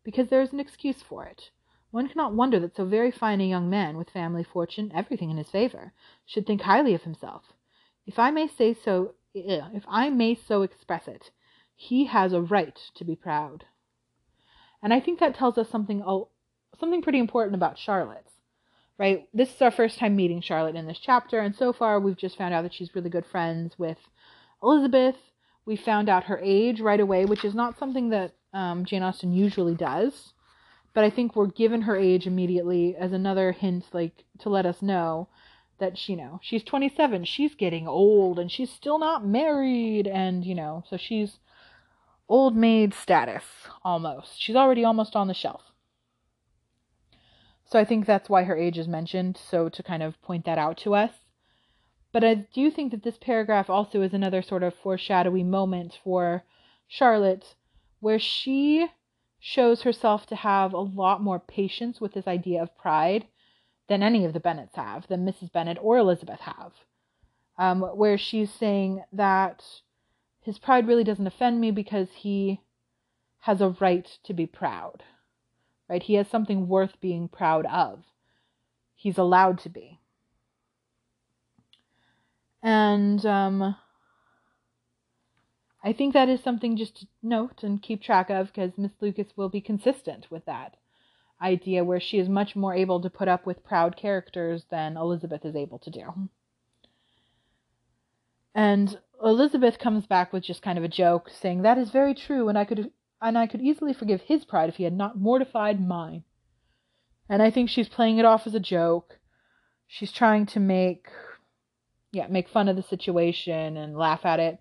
because 0.03 0.29
there 0.29 0.41
is 0.41 0.51
an 0.51 0.59
excuse 0.59 1.03
for 1.03 1.25
it. 1.25 1.51
One 1.91 2.07
cannot 2.07 2.33
wonder 2.33 2.59
that 2.59 2.75
so 2.75 2.85
very 2.85 3.11
fine 3.11 3.41
a 3.41 3.47
young 3.47 3.69
man, 3.69 3.97
with 3.97 4.09
family, 4.09 4.43
fortune, 4.43 4.91
everything 4.93 5.31
in 5.31 5.37
his 5.37 5.49
favor, 5.49 5.93
should 6.25 6.45
think 6.45 6.61
highly 6.61 6.93
of 6.93 7.03
himself. 7.03 7.53
If 8.05 8.19
I 8.19 8.31
may 8.31 8.47
say 8.47 8.73
so, 8.73 9.15
if 9.33 9.85
I 9.87 10.09
may 10.09 10.35
so 10.35 10.61
express 10.61 11.07
it, 11.07 11.31
he 11.75 12.05
has 12.05 12.33
a 12.33 12.41
right 12.41 12.77
to 12.95 13.03
be 13.03 13.15
proud. 13.15 13.65
And 14.81 14.93
I 14.93 14.99
think 14.99 15.19
that 15.19 15.35
tells 15.35 15.57
us 15.57 15.69
something, 15.69 16.03
something 16.79 17.01
pretty 17.01 17.19
important 17.19 17.55
about 17.55 17.79
Charlotte 17.79 18.29
right? 18.99 19.27
This 19.33 19.55
is 19.55 19.61
our 19.61 19.71
first 19.71 19.97
time 19.97 20.15
meeting 20.15 20.41
Charlotte 20.41 20.75
in 20.75 20.85
this 20.85 20.99
chapter, 20.99 21.39
and 21.39 21.55
so 21.55 21.73
far 21.73 21.99
we've 21.99 22.17
just 22.17 22.37
found 22.37 22.53
out 22.53 22.63
that 22.63 22.73
she's 22.73 22.93
really 22.93 23.09
good 23.09 23.25
friends 23.25 23.79
with 23.79 23.97
Elizabeth. 24.61 25.15
We 25.65 25.77
found 25.77 26.09
out 26.09 26.25
her 26.25 26.39
age 26.43 26.81
right 26.81 26.99
away, 26.99 27.25
which 27.25 27.45
is 27.45 27.55
not 27.55 27.79
something 27.79 28.09
that 28.09 28.33
um, 28.53 28.85
Jane 28.85 29.01
Austen 29.01 29.31
usually 29.31 29.73
does. 29.73 30.33
But 30.93 31.03
I 31.03 31.09
think 31.09 31.35
we're 31.35 31.47
given 31.47 31.83
her 31.83 31.95
age 31.95 32.25
immediately 32.27 32.95
as 32.95 33.11
another 33.11 33.51
hint, 33.51 33.85
like 33.93 34.23
to 34.39 34.49
let 34.49 34.65
us 34.65 34.81
know 34.81 35.29
that 35.79 35.97
she, 35.97 36.13
you 36.13 36.17
know, 36.17 36.39
she's 36.41 36.63
27, 36.63 37.25
she's 37.25 37.55
getting 37.55 37.87
old, 37.87 38.37
and 38.39 38.51
she's 38.51 38.71
still 38.71 38.99
not 38.99 39.25
married, 39.25 40.07
and 40.07 40.45
you 40.45 40.55
know, 40.55 40.83
so 40.89 40.97
she's 40.97 41.39
old 42.27 42.55
maid 42.55 42.93
status 42.93 43.43
almost. 43.83 44.41
She's 44.41 44.55
already 44.55 44.83
almost 44.83 45.15
on 45.15 45.27
the 45.27 45.33
shelf. 45.33 45.61
So 47.65 47.79
I 47.79 47.85
think 47.85 48.05
that's 48.05 48.29
why 48.29 48.43
her 48.43 48.57
age 48.57 48.77
is 48.77 48.87
mentioned, 48.87 49.37
so 49.37 49.69
to 49.69 49.83
kind 49.83 50.01
of 50.01 50.21
point 50.21 50.45
that 50.45 50.57
out 50.57 50.77
to 50.79 50.95
us. 50.95 51.11
But 52.11 52.23
I 52.23 52.33
do 52.33 52.71
think 52.71 52.91
that 52.91 53.03
this 53.03 53.17
paragraph 53.19 53.69
also 53.69 54.01
is 54.01 54.13
another 54.13 54.41
sort 54.41 54.63
of 54.63 54.73
foreshadowy 54.73 55.43
moment 55.43 55.99
for 56.03 56.43
Charlotte, 56.87 57.55
where 57.99 58.17
she 58.17 58.87
shows 59.39 59.83
herself 59.83 60.25
to 60.27 60.35
have 60.35 60.73
a 60.73 60.79
lot 60.79 61.21
more 61.21 61.39
patience 61.39 62.01
with 62.01 62.13
this 62.13 62.27
idea 62.27 62.61
of 62.61 62.77
pride 62.77 63.27
than 63.87 64.03
any 64.03 64.25
of 64.25 64.33
the 64.33 64.39
Bennets 64.39 64.75
have, 64.75 65.07
than 65.07 65.25
Mrs. 65.25 65.51
Bennet 65.51 65.77
or 65.81 65.97
Elizabeth 65.97 66.41
have. 66.41 66.73
Um, 67.57 67.81
where 67.81 68.17
she's 68.17 68.51
saying 68.53 69.03
that 69.11 69.63
his 70.41 70.59
pride 70.59 70.87
really 70.87 71.03
doesn't 71.03 71.27
offend 71.27 71.59
me 71.59 71.71
because 71.71 72.07
he 72.15 72.61
has 73.39 73.59
a 73.59 73.75
right 73.79 74.07
to 74.23 74.33
be 74.33 74.45
proud 74.45 75.03
right? 75.89 76.03
He 76.03 76.13
has 76.13 76.27
something 76.27 76.67
worth 76.67 77.01
being 77.01 77.27
proud 77.27 77.65
of. 77.65 78.03
He's 78.95 79.17
allowed 79.17 79.59
to 79.59 79.69
be. 79.69 79.99
And 82.61 83.25
um, 83.25 83.75
I 85.83 85.93
think 85.93 86.13
that 86.13 86.29
is 86.29 86.43
something 86.43 86.75
just 86.75 86.97
to 86.97 87.07
note 87.23 87.63
and 87.63 87.81
keep 87.81 88.01
track 88.01 88.29
of 88.29 88.47
because 88.47 88.77
Miss 88.77 88.91
Lucas 88.99 89.27
will 89.35 89.49
be 89.49 89.61
consistent 89.61 90.29
with 90.29 90.45
that. 90.45 90.75
idea 91.41 91.85
where 91.85 92.01
she 92.01 92.19
is 92.19 92.27
much 92.27 92.53
more 92.53 92.73
able 92.75 92.99
to 93.01 93.09
put 93.09 93.29
up 93.29 93.45
with 93.45 93.63
proud 93.63 93.95
characters 93.95 94.65
than 94.69 94.97
Elizabeth 94.97 95.45
is 95.45 95.55
able 95.55 95.79
to 95.79 95.89
do. 95.89 96.29
And 98.53 98.99
Elizabeth 99.23 99.79
comes 99.79 100.05
back 100.05 100.33
with 100.33 100.43
just 100.43 100.61
kind 100.61 100.77
of 100.77 100.83
a 100.83 100.89
joke, 100.89 101.29
saying, 101.29 101.61
That 101.61 101.77
is 101.77 101.91
very 101.91 102.13
true, 102.13 102.49
and 102.49 102.57
I 102.57 102.65
could 102.65 102.91
and 103.21 103.37
I 103.37 103.47
could 103.47 103.61
easily 103.61 103.93
forgive 103.93 104.21
his 104.21 104.45
pride 104.45 104.69
if 104.69 104.75
he 104.75 104.83
had 104.83 104.93
not 104.93 105.17
mortified 105.17 105.85
mine. 105.85 106.23
And 107.29 107.41
I 107.41 107.51
think 107.51 107.69
she's 107.69 107.89
playing 107.89 108.17
it 108.17 108.25
off 108.25 108.47
as 108.47 108.55
a 108.55 108.59
joke. 108.59 109.19
She's 109.87 110.11
trying 110.11 110.45
to 110.47 110.59
make 110.59 111.07
yeah, 112.11 112.27
make 112.27 112.49
fun 112.49 112.67
of 112.67 112.75
the 112.75 112.81
situation 112.83 113.77
and 113.77 113.97
laugh 113.97 114.25
at 114.25 114.39
it. 114.39 114.59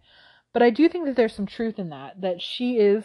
But 0.52 0.62
I 0.62 0.70
do 0.70 0.88
think 0.88 1.06
that 1.06 1.16
there's 1.16 1.34
some 1.34 1.46
truth 1.46 1.78
in 1.78 1.90
that, 1.90 2.20
that 2.20 2.40
she 2.40 2.78
is 2.78 3.04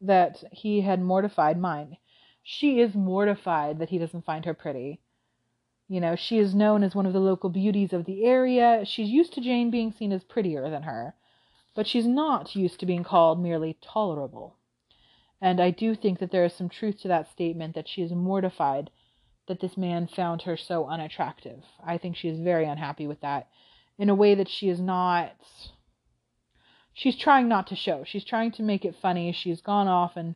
that 0.00 0.44
he 0.52 0.80
had 0.80 1.00
mortified 1.00 1.58
mine. 1.58 1.96
She 2.42 2.80
is 2.80 2.94
mortified 2.94 3.78
that 3.78 3.90
he 3.90 3.98
doesn't 3.98 4.24
find 4.24 4.44
her 4.44 4.54
pretty. 4.54 5.00
You 5.88 6.00
know, 6.00 6.16
she 6.16 6.38
is 6.38 6.54
known 6.54 6.84
as 6.84 6.94
one 6.94 7.06
of 7.06 7.12
the 7.12 7.20
local 7.20 7.50
beauties 7.50 7.92
of 7.92 8.04
the 8.04 8.24
area. 8.24 8.84
She's 8.84 9.08
used 9.08 9.32
to 9.34 9.40
Jane 9.40 9.70
being 9.70 9.90
seen 9.90 10.12
as 10.12 10.22
prettier 10.22 10.70
than 10.70 10.84
her, 10.84 11.14
but 11.74 11.86
she's 11.86 12.06
not 12.06 12.54
used 12.54 12.78
to 12.80 12.86
being 12.86 13.04
called 13.04 13.42
merely 13.42 13.76
tolerable. 13.80 14.56
And 15.40 15.60
I 15.60 15.70
do 15.70 15.94
think 15.94 16.18
that 16.18 16.30
there 16.30 16.44
is 16.44 16.52
some 16.52 16.68
truth 16.68 17.00
to 17.02 17.08
that 17.08 17.30
statement 17.30 17.74
that 17.74 17.88
she 17.88 18.02
is 18.02 18.12
mortified 18.12 18.90
that 19.46 19.60
this 19.60 19.76
man 19.76 20.06
found 20.06 20.42
her 20.42 20.56
so 20.56 20.86
unattractive. 20.86 21.64
I 21.84 21.96
think 21.98 22.16
she 22.16 22.28
is 22.28 22.38
very 22.38 22.66
unhappy 22.66 23.06
with 23.06 23.20
that 23.22 23.48
in 23.98 24.08
a 24.08 24.14
way 24.14 24.34
that 24.34 24.48
she 24.48 24.68
is 24.68 24.80
not. 24.80 25.32
She's 26.98 27.14
trying 27.14 27.46
not 27.46 27.68
to 27.68 27.76
show. 27.76 28.02
She's 28.04 28.24
trying 28.24 28.50
to 28.52 28.62
make 28.64 28.84
it 28.84 28.96
funny. 29.00 29.30
She's 29.30 29.60
gone 29.60 29.86
off 29.86 30.16
and, 30.16 30.34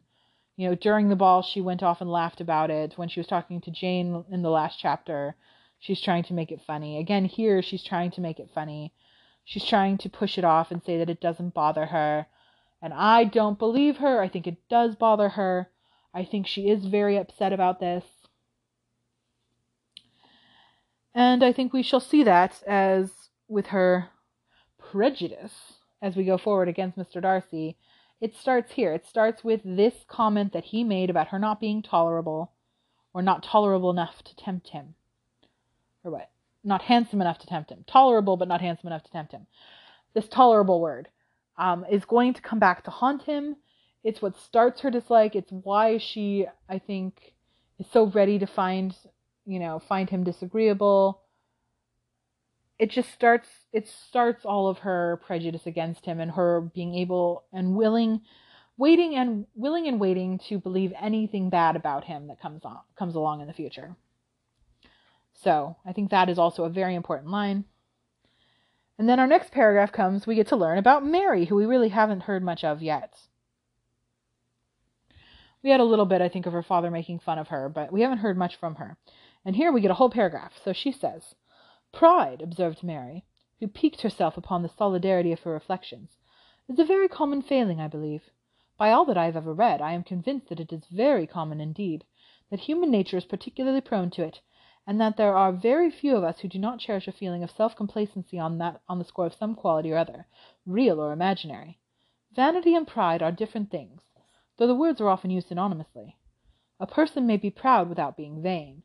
you 0.54 0.68
know, 0.68 0.76
during 0.76 1.08
the 1.08 1.16
ball, 1.16 1.42
she 1.42 1.60
went 1.60 1.82
off 1.82 2.00
and 2.00 2.08
laughed 2.08 2.40
about 2.40 2.70
it. 2.70 2.96
When 2.96 3.08
she 3.08 3.18
was 3.18 3.26
talking 3.26 3.60
to 3.62 3.72
Jane 3.72 4.24
in 4.30 4.42
the 4.42 4.48
last 4.48 4.78
chapter, 4.78 5.34
she's 5.80 6.00
trying 6.00 6.22
to 6.22 6.34
make 6.34 6.52
it 6.52 6.60
funny. 6.64 6.98
Again, 6.98 7.24
here, 7.24 7.62
she's 7.62 7.82
trying 7.82 8.12
to 8.12 8.20
make 8.20 8.38
it 8.38 8.48
funny. 8.54 8.92
She's 9.44 9.64
trying 9.64 9.98
to 9.98 10.08
push 10.08 10.38
it 10.38 10.44
off 10.44 10.70
and 10.70 10.80
say 10.84 10.98
that 10.98 11.10
it 11.10 11.20
doesn't 11.20 11.52
bother 11.52 11.86
her. 11.86 12.28
And 12.80 12.94
I 12.94 13.24
don't 13.24 13.58
believe 13.58 13.96
her. 13.96 14.22
I 14.22 14.28
think 14.28 14.46
it 14.46 14.68
does 14.68 14.94
bother 14.94 15.30
her. 15.30 15.68
I 16.14 16.24
think 16.24 16.46
she 16.46 16.70
is 16.70 16.84
very 16.84 17.16
upset 17.16 17.52
about 17.52 17.80
this. 17.80 18.04
And 21.12 21.42
I 21.42 21.52
think 21.52 21.72
we 21.72 21.82
shall 21.82 21.98
see 21.98 22.22
that 22.22 22.62
as 22.68 23.10
with 23.48 23.66
her 23.66 24.10
prejudice 24.78 25.81
as 26.02 26.16
we 26.16 26.24
go 26.24 26.36
forward 26.36 26.68
against 26.68 26.98
Mr. 26.98 27.22
Darcy. 27.22 27.76
It 28.20 28.36
starts 28.36 28.72
here. 28.72 28.92
It 28.92 29.06
starts 29.06 29.42
with 29.42 29.60
this 29.64 29.94
comment 30.08 30.52
that 30.52 30.64
he 30.64 30.84
made 30.84 31.08
about 31.08 31.28
her 31.28 31.38
not 31.38 31.60
being 31.60 31.82
tolerable 31.82 32.52
or 33.14 33.22
not 33.22 33.42
tolerable 33.42 33.90
enough 33.90 34.22
to 34.24 34.36
tempt 34.36 34.68
him. 34.68 34.94
Or 36.04 36.10
what? 36.10 36.30
Not 36.62 36.82
handsome 36.82 37.20
enough 37.20 37.38
to 37.38 37.46
tempt 37.46 37.70
him. 37.70 37.84
Tolerable, 37.86 38.36
but 38.36 38.48
not 38.48 38.60
handsome 38.60 38.88
enough 38.88 39.04
to 39.04 39.10
tempt 39.10 39.32
him. 39.32 39.46
This 40.14 40.28
tolerable 40.28 40.80
word 40.80 41.08
um, 41.56 41.86
is 41.90 42.04
going 42.04 42.34
to 42.34 42.42
come 42.42 42.58
back 42.58 42.84
to 42.84 42.90
haunt 42.90 43.22
him. 43.22 43.56
It's 44.04 44.20
what 44.20 44.36
starts 44.36 44.80
her 44.82 44.90
dislike. 44.90 45.34
It's 45.34 45.50
why 45.50 45.98
she, 45.98 46.46
I 46.68 46.78
think, 46.78 47.34
is 47.78 47.86
so 47.92 48.06
ready 48.06 48.38
to 48.38 48.46
find 48.46 48.94
you 49.46 49.58
know, 49.58 49.80
find 49.88 50.08
him 50.08 50.24
disagreeable. 50.24 51.21
It 52.82 52.90
just 52.90 53.12
starts 53.12 53.48
it 53.72 53.86
starts 53.86 54.44
all 54.44 54.66
of 54.66 54.78
her 54.78 55.20
prejudice 55.24 55.66
against 55.66 56.04
him 56.04 56.18
and 56.18 56.32
her 56.32 56.62
being 56.74 56.96
able 56.96 57.44
and 57.52 57.76
willing 57.76 58.22
waiting 58.76 59.14
and 59.14 59.46
willing 59.54 59.86
and 59.86 60.00
waiting 60.00 60.40
to 60.48 60.58
believe 60.58 60.92
anything 61.00 61.48
bad 61.48 61.76
about 61.76 62.02
him 62.02 62.26
that 62.26 62.40
comes 62.40 62.64
on 62.64 62.80
comes 62.98 63.14
along 63.14 63.40
in 63.40 63.46
the 63.46 63.52
future. 63.52 63.94
So, 65.32 65.76
I 65.86 65.92
think 65.92 66.10
that 66.10 66.28
is 66.28 66.40
also 66.40 66.64
a 66.64 66.70
very 66.70 66.96
important 66.96 67.30
line. 67.30 67.66
And 68.98 69.08
then 69.08 69.20
our 69.20 69.28
next 69.28 69.52
paragraph 69.52 69.92
comes, 69.92 70.26
we 70.26 70.34
get 70.34 70.48
to 70.48 70.56
learn 70.56 70.78
about 70.78 71.06
Mary, 71.06 71.44
who 71.44 71.54
we 71.54 71.66
really 71.66 71.90
haven't 71.90 72.24
heard 72.24 72.42
much 72.42 72.64
of 72.64 72.82
yet. 72.82 73.14
We 75.62 75.70
had 75.70 75.78
a 75.78 75.84
little 75.84 76.06
bit, 76.06 76.20
I 76.20 76.28
think, 76.28 76.46
of 76.46 76.52
her 76.52 76.64
father 76.64 76.90
making 76.90 77.20
fun 77.20 77.38
of 77.38 77.46
her, 77.46 77.68
but 77.68 77.92
we 77.92 78.00
haven't 78.00 78.18
heard 78.18 78.36
much 78.36 78.56
from 78.56 78.74
her. 78.74 78.96
And 79.44 79.54
here 79.54 79.70
we 79.70 79.80
get 79.80 79.92
a 79.92 79.94
whole 79.94 80.10
paragraph. 80.10 80.54
So 80.64 80.72
she 80.72 80.90
says, 80.90 81.36
Pride, 81.92 82.40
observed 82.40 82.82
Mary, 82.82 83.22
who 83.60 83.68
piqued 83.68 84.00
herself 84.00 84.38
upon 84.38 84.62
the 84.62 84.68
solidarity 84.70 85.30
of 85.30 85.40
her 85.40 85.52
reflections, 85.52 86.16
is 86.66 86.78
a 86.78 86.86
very 86.86 87.06
common 87.06 87.42
failing, 87.42 87.80
I 87.82 87.86
believe. 87.86 88.30
By 88.78 88.90
all 88.90 89.04
that 89.04 89.18
I 89.18 89.26
have 89.26 89.36
ever 89.36 89.52
read, 89.52 89.82
I 89.82 89.92
am 89.92 90.02
convinced 90.02 90.48
that 90.48 90.58
it 90.58 90.72
is 90.72 90.86
very 90.86 91.26
common 91.26 91.60
indeed, 91.60 92.04
that 92.48 92.60
human 92.60 92.90
nature 92.90 93.18
is 93.18 93.26
particularly 93.26 93.82
prone 93.82 94.08
to 94.12 94.24
it, 94.24 94.40
and 94.86 94.98
that 95.02 95.18
there 95.18 95.36
are 95.36 95.52
very 95.52 95.90
few 95.90 96.16
of 96.16 96.24
us 96.24 96.38
who 96.38 96.48
do 96.48 96.58
not 96.58 96.78
cherish 96.78 97.06
a 97.06 97.12
feeling 97.12 97.42
of 97.42 97.50
self 97.50 97.76
complacency 97.76 98.38
on 98.38 98.56
that 98.56 98.80
on 98.88 98.98
the 98.98 99.04
score 99.04 99.26
of 99.26 99.34
some 99.34 99.54
quality 99.54 99.92
or 99.92 99.98
other, 99.98 100.26
real 100.64 100.98
or 100.98 101.12
imaginary. 101.12 101.78
Vanity 102.32 102.74
and 102.74 102.88
pride 102.88 103.22
are 103.22 103.30
different 103.30 103.70
things, 103.70 104.00
though 104.56 104.66
the 104.66 104.74
words 104.74 104.98
are 104.98 105.10
often 105.10 105.30
used 105.30 105.50
synonymously. 105.50 106.16
A 106.80 106.86
person 106.86 107.26
may 107.26 107.36
be 107.36 107.50
proud 107.50 107.90
without 107.90 108.16
being 108.16 108.40
vain. 108.40 108.82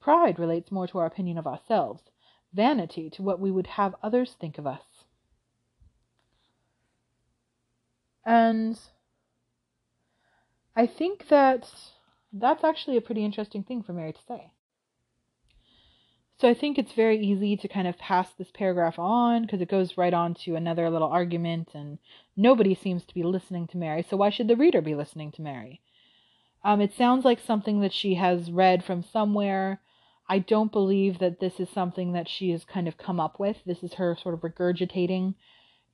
Pride 0.00 0.38
relates 0.38 0.72
more 0.72 0.86
to 0.86 0.98
our 0.98 1.06
opinion 1.06 1.36
of 1.36 1.46
ourselves, 1.46 2.10
vanity 2.52 3.10
to 3.10 3.22
what 3.22 3.40
we 3.40 3.50
would 3.50 3.66
have 3.66 3.94
others 4.02 4.36
think 4.40 4.58
of 4.58 4.66
us. 4.66 4.82
And 8.24 8.78
I 10.76 10.86
think 10.86 11.28
that 11.28 11.72
that's 12.32 12.62
actually 12.62 12.96
a 12.96 13.00
pretty 13.00 13.24
interesting 13.24 13.62
thing 13.62 13.82
for 13.82 13.92
Mary 13.92 14.12
to 14.12 14.20
say. 14.28 14.52
So 16.40 16.48
I 16.48 16.54
think 16.54 16.78
it's 16.78 16.92
very 16.92 17.18
easy 17.18 17.56
to 17.56 17.66
kind 17.66 17.88
of 17.88 17.98
pass 17.98 18.32
this 18.32 18.50
paragraph 18.52 18.96
on 18.96 19.42
because 19.42 19.60
it 19.60 19.68
goes 19.68 19.98
right 19.98 20.14
on 20.14 20.34
to 20.44 20.54
another 20.54 20.88
little 20.88 21.08
argument, 21.08 21.70
and 21.74 21.98
nobody 22.36 22.76
seems 22.76 23.04
to 23.04 23.14
be 23.14 23.24
listening 23.24 23.66
to 23.68 23.76
Mary. 23.76 24.06
So 24.08 24.16
why 24.16 24.30
should 24.30 24.46
the 24.46 24.54
reader 24.54 24.80
be 24.80 24.94
listening 24.94 25.32
to 25.32 25.42
Mary? 25.42 25.80
Um, 26.62 26.80
it 26.80 26.92
sounds 26.92 27.24
like 27.24 27.40
something 27.40 27.80
that 27.80 27.92
she 27.92 28.14
has 28.14 28.52
read 28.52 28.84
from 28.84 29.02
somewhere 29.02 29.80
I 30.28 30.38
don't 30.38 30.70
believe 30.70 31.18
that 31.20 31.40
this 31.40 31.58
is 31.58 31.70
something 31.70 32.12
that 32.12 32.28
she 32.28 32.50
has 32.50 32.64
kind 32.64 32.86
of 32.86 32.98
come 32.98 33.18
up 33.18 33.40
with. 33.40 33.56
This 33.64 33.82
is 33.82 33.94
her 33.94 34.16
sort 34.20 34.34
of 34.34 34.40
regurgitating 34.40 35.34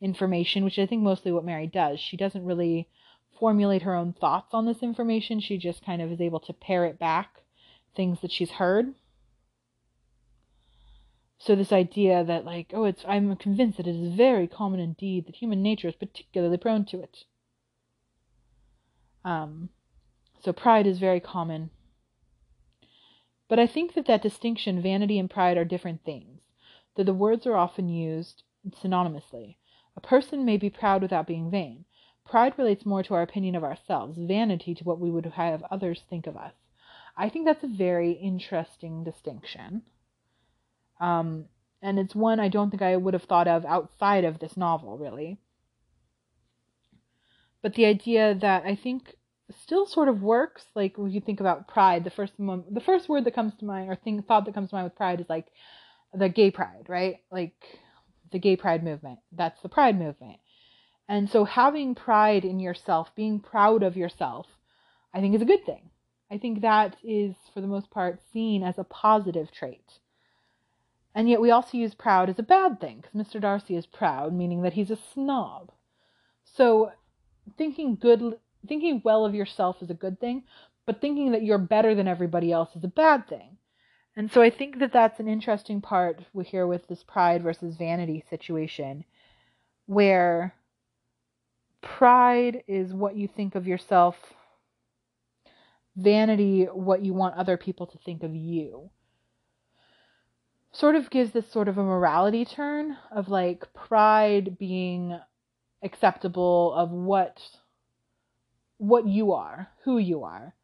information, 0.00 0.64
which 0.64 0.78
I 0.78 0.86
think 0.86 1.02
mostly 1.02 1.30
what 1.30 1.44
Mary 1.44 1.68
does. 1.68 2.00
She 2.00 2.16
doesn't 2.16 2.44
really 2.44 2.88
formulate 3.38 3.82
her 3.82 3.94
own 3.94 4.12
thoughts 4.12 4.52
on 4.52 4.66
this 4.66 4.82
information. 4.82 5.40
She 5.40 5.56
just 5.56 5.84
kind 5.84 6.02
of 6.02 6.10
is 6.10 6.20
able 6.20 6.40
to 6.40 6.52
pare 6.52 6.84
it 6.84 6.98
back, 6.98 7.42
things 7.94 8.20
that 8.22 8.32
she's 8.32 8.52
heard. 8.52 8.94
So 11.38 11.54
this 11.54 11.72
idea 11.72 12.24
that 12.24 12.44
like, 12.44 12.70
oh, 12.72 12.84
it's 12.84 13.04
I'm 13.06 13.36
convinced 13.36 13.76
that 13.76 13.86
it 13.86 13.94
is 13.94 14.14
very 14.14 14.48
common 14.48 14.80
indeed 14.80 15.26
that 15.26 15.36
human 15.36 15.62
nature 15.62 15.88
is 15.88 15.94
particularly 15.94 16.56
prone 16.56 16.86
to 16.86 17.00
it. 17.00 17.24
Um, 19.24 19.68
so 20.42 20.52
pride 20.52 20.86
is 20.86 20.98
very 20.98 21.20
common 21.20 21.70
but 23.48 23.58
I 23.58 23.66
think 23.66 23.94
that 23.94 24.06
that 24.06 24.22
distinction, 24.22 24.82
vanity 24.82 25.18
and 25.18 25.30
pride, 25.30 25.56
are 25.56 25.64
different 25.64 26.04
things, 26.04 26.40
though 26.94 27.04
the 27.04 27.14
words 27.14 27.46
are 27.46 27.56
often 27.56 27.88
used 27.88 28.42
synonymously. 28.70 29.56
A 29.96 30.00
person 30.00 30.44
may 30.44 30.56
be 30.56 30.70
proud 30.70 31.02
without 31.02 31.26
being 31.26 31.50
vain. 31.50 31.84
Pride 32.24 32.58
relates 32.58 32.86
more 32.86 33.02
to 33.02 33.14
our 33.14 33.22
opinion 33.22 33.54
of 33.54 33.64
ourselves, 33.64 34.16
vanity 34.18 34.74
to 34.74 34.84
what 34.84 34.98
we 34.98 35.10
would 35.10 35.26
have 35.26 35.62
others 35.70 36.02
think 36.08 36.26
of 36.26 36.36
us. 36.36 36.54
I 37.16 37.28
think 37.28 37.44
that's 37.44 37.62
a 37.62 37.68
very 37.68 38.12
interesting 38.12 39.04
distinction. 39.04 39.82
Um, 40.98 41.46
and 41.82 41.98
it's 41.98 42.14
one 42.14 42.40
I 42.40 42.48
don't 42.48 42.70
think 42.70 42.82
I 42.82 42.96
would 42.96 43.14
have 43.14 43.24
thought 43.24 43.46
of 43.46 43.64
outside 43.66 44.24
of 44.24 44.38
this 44.38 44.56
novel, 44.56 44.96
really. 44.96 45.38
But 47.60 47.74
the 47.74 47.84
idea 47.84 48.34
that 48.34 48.64
I 48.64 48.74
think 48.74 49.16
still 49.62 49.86
sort 49.86 50.08
of 50.08 50.22
works. 50.22 50.64
Like 50.74 50.96
when 50.96 51.10
you 51.10 51.20
think 51.20 51.40
about 51.40 51.68
pride, 51.68 52.04
the 52.04 52.10
first 52.10 52.32
the 52.38 52.82
first 52.84 53.08
word 53.08 53.24
that 53.24 53.34
comes 53.34 53.54
to 53.56 53.64
mind 53.64 53.90
or 53.90 53.96
thing 53.96 54.22
thought 54.22 54.44
that 54.46 54.54
comes 54.54 54.70
to 54.70 54.76
mind 54.76 54.84
with 54.84 54.96
pride 54.96 55.20
is 55.20 55.28
like 55.28 55.46
the 56.12 56.28
gay 56.28 56.50
pride, 56.50 56.86
right? 56.88 57.16
Like 57.30 57.54
the 58.32 58.38
gay 58.38 58.56
pride 58.56 58.82
movement. 58.82 59.18
That's 59.32 59.60
the 59.62 59.68
pride 59.68 59.98
movement. 59.98 60.38
And 61.08 61.28
so 61.28 61.44
having 61.44 61.94
pride 61.94 62.44
in 62.44 62.60
yourself, 62.60 63.14
being 63.14 63.40
proud 63.40 63.82
of 63.82 63.96
yourself, 63.96 64.46
I 65.12 65.20
think 65.20 65.34
is 65.34 65.42
a 65.42 65.46
good 65.46 65.66
thing. 65.66 65.90
I 66.30 66.38
think 66.38 66.62
that 66.62 66.96
is 67.04 67.34
for 67.52 67.60
the 67.60 67.66
most 67.66 67.90
part 67.90 68.20
seen 68.32 68.62
as 68.62 68.78
a 68.78 68.84
positive 68.84 69.52
trait. 69.52 69.98
And 71.14 71.28
yet 71.28 71.40
we 71.40 71.50
also 71.50 71.76
use 71.78 71.94
proud 71.94 72.28
as 72.28 72.38
a 72.38 72.42
bad 72.42 72.80
thing 72.80 73.02
because 73.02 73.26
Mr. 73.26 73.40
Darcy 73.40 73.76
is 73.76 73.86
proud, 73.86 74.32
meaning 74.32 74.62
that 74.62 74.72
he's 74.72 74.90
a 74.90 74.98
snob. 75.12 75.70
So 76.44 76.90
thinking 77.56 77.96
good 77.96 78.38
thinking 78.66 79.02
well 79.04 79.24
of 79.24 79.34
yourself 79.34 79.82
is 79.82 79.90
a 79.90 79.94
good 79.94 80.20
thing, 80.20 80.44
but 80.86 81.00
thinking 81.00 81.32
that 81.32 81.42
you're 81.42 81.58
better 81.58 81.94
than 81.94 82.08
everybody 82.08 82.52
else 82.52 82.74
is 82.76 82.84
a 82.84 82.88
bad 82.88 83.28
thing. 83.28 83.56
And 84.16 84.30
so 84.30 84.42
I 84.42 84.50
think 84.50 84.78
that 84.78 84.92
that's 84.92 85.18
an 85.18 85.28
interesting 85.28 85.80
part 85.80 86.20
here 86.44 86.66
with 86.66 86.86
this 86.86 87.02
pride 87.02 87.42
versus 87.42 87.76
vanity 87.76 88.24
situation, 88.30 89.04
where 89.86 90.54
pride 91.80 92.62
is 92.66 92.92
what 92.92 93.16
you 93.16 93.28
think 93.28 93.54
of 93.54 93.66
yourself 93.66 94.16
vanity 95.96 96.64
what 96.64 97.04
you 97.04 97.14
want 97.14 97.36
other 97.36 97.56
people 97.56 97.86
to 97.86 97.98
think 97.98 98.22
of 98.22 98.34
you. 98.34 98.90
Sort 100.72 100.96
of 100.96 101.10
gives 101.10 101.30
this 101.30 101.50
sort 101.50 101.68
of 101.68 101.78
a 101.78 101.84
morality 101.84 102.44
turn 102.44 102.96
of 103.12 103.28
like 103.28 103.72
pride 103.74 104.58
being 104.58 105.18
acceptable 105.82 106.72
of 106.74 106.90
what 106.90 107.40
what 108.78 109.06
you 109.06 109.32
are, 109.32 109.68
who 109.84 109.98
you 109.98 110.24
are, 110.24 110.54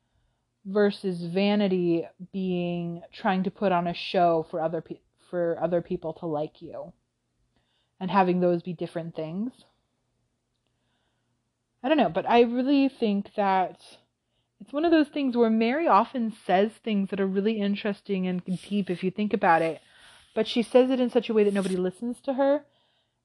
versus 0.65 1.23
vanity 1.23 2.07
being 2.33 3.03
trying 3.13 3.45
to 3.45 3.51
put 3.51 3.73
on 3.73 3.87
a 3.87 3.95
show 3.95 4.47
for 4.51 4.61
other 4.61 4.81
pe- 4.81 5.01
for 5.31 5.59
other 5.63 5.81
people 5.81 6.13
to 6.13 6.27
like 6.27 6.61
you 6.61 6.93
and 7.99 8.11
having 8.11 8.41
those 8.41 8.63
be 8.63 8.73
different 8.73 9.15
things. 9.15 9.53
I 11.83 11.89
don't 11.89 11.99
know, 11.99 12.11
but 12.11 12.29
I 12.29 12.43
really 12.43 12.89
think 12.89 13.35
that 13.37 13.81
it's 14.61 14.73
one 14.73 14.85
of 14.85 14.91
those 14.91 15.09
things 15.09 15.37
where 15.37 15.49
Mary 15.51 15.89
often 15.89 16.35
says 16.47 16.73
things 16.73 17.09
that 17.11 17.21
are 17.21 17.27
really 17.27 17.59
interesting 17.59 18.27
and 18.27 18.45
deep 18.45 18.91
if 18.91 19.03
you 19.03 19.11
think 19.11 19.33
about 19.33 19.63
it, 19.63 19.81
but 20.35 20.47
she 20.47 20.63
says 20.63 20.91
it 20.91 21.01
in 21.01 21.09
such 21.11 21.31
a 21.31 21.35
way 21.35 21.45
that 21.45 21.55
nobody 21.55 21.77
listens 21.77 22.21
to 22.23 22.35
her, 22.35 22.65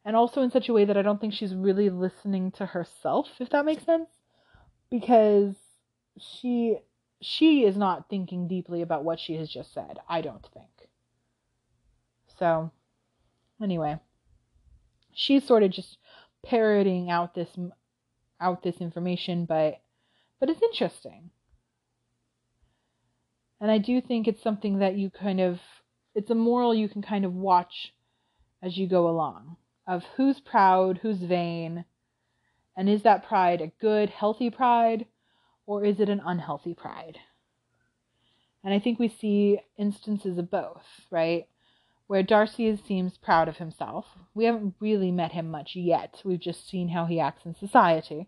and 0.06 0.16
also 0.16 0.42
in 0.42 0.52
such 0.52 0.70
a 0.70 0.74
way 0.74 0.86
that 0.86 0.96
I 0.96 1.02
don't 1.02 1.20
think 1.20 1.34
she's 1.34 1.54
really 1.54 1.90
listening 1.90 2.52
to 2.52 2.68
herself, 2.68 3.28
if 3.40 3.50
that 3.50 3.66
makes 3.66 3.84
sense, 3.84 4.08
because 5.00 5.56
she 6.18 6.78
she 7.22 7.64
is 7.64 7.76
not 7.76 8.10
thinking 8.10 8.48
deeply 8.48 8.82
about 8.82 9.04
what 9.04 9.20
she 9.20 9.36
has 9.36 9.50
just 9.50 9.74
said. 9.74 10.00
I 10.08 10.22
don't 10.22 10.46
think. 10.54 10.90
So, 12.38 12.72
anyway, 13.62 14.00
she's 15.14 15.46
sort 15.46 15.64
of 15.64 15.72
just 15.72 15.98
parroting 16.46 17.10
out 17.10 17.34
this 17.34 17.50
out 18.40 18.64
this 18.64 18.78
information, 18.78 19.46
but 19.46 19.82
but 20.40 20.50
it's 20.50 20.62
interesting. 20.62 21.32
And 23.62 23.72
I 23.72 23.78
do 23.78 24.02
think 24.02 24.28
it's 24.28 24.44
something 24.44 24.80
that 24.80 24.96
you 24.96 25.10
kind 25.10 25.40
of 25.40 25.60
it's 26.14 26.30
a 26.30 26.36
moral 26.36 26.74
you 26.74 26.88
can 26.90 27.02
kind 27.02 27.26
of 27.26 27.34
watch 27.34 27.94
as 28.62 28.78
you 28.78 28.88
go 28.88 29.08
along 29.08 29.58
of 29.88 30.04
who's 30.16 30.40
proud, 30.40 31.00
who's 31.02 31.20
vain, 31.20 31.86
and 32.76 32.90
is 32.90 33.04
that 33.04 33.28
pride 33.28 33.62
a 33.62 33.72
good, 33.80 34.10
healthy 34.10 34.50
pride, 34.50 35.06
or 35.66 35.84
is 35.84 36.00
it 36.00 36.10
an 36.10 36.22
unhealthy 36.26 36.74
pride? 36.74 37.20
And 38.64 38.74
I 38.74 38.80
think 38.80 39.00
we 39.00 39.08
see 39.08 39.60
instances 39.78 40.38
of 40.38 40.50
both, 40.50 40.86
right? 41.12 41.48
Where 42.08 42.24
Darcy 42.24 42.76
seems 42.76 43.18
proud 43.18 43.48
of 43.48 43.58
himself. 43.58 44.06
We 44.34 44.46
haven't 44.46 44.76
really 44.80 45.12
met 45.12 45.32
him 45.32 45.50
much 45.50 45.76
yet. 45.76 46.22
We've 46.26 46.40
just 46.40 46.68
seen 46.70 46.90
how 46.90 47.06
he 47.06 47.20
acts 47.20 47.46
in 47.46 47.56
society. 47.56 48.28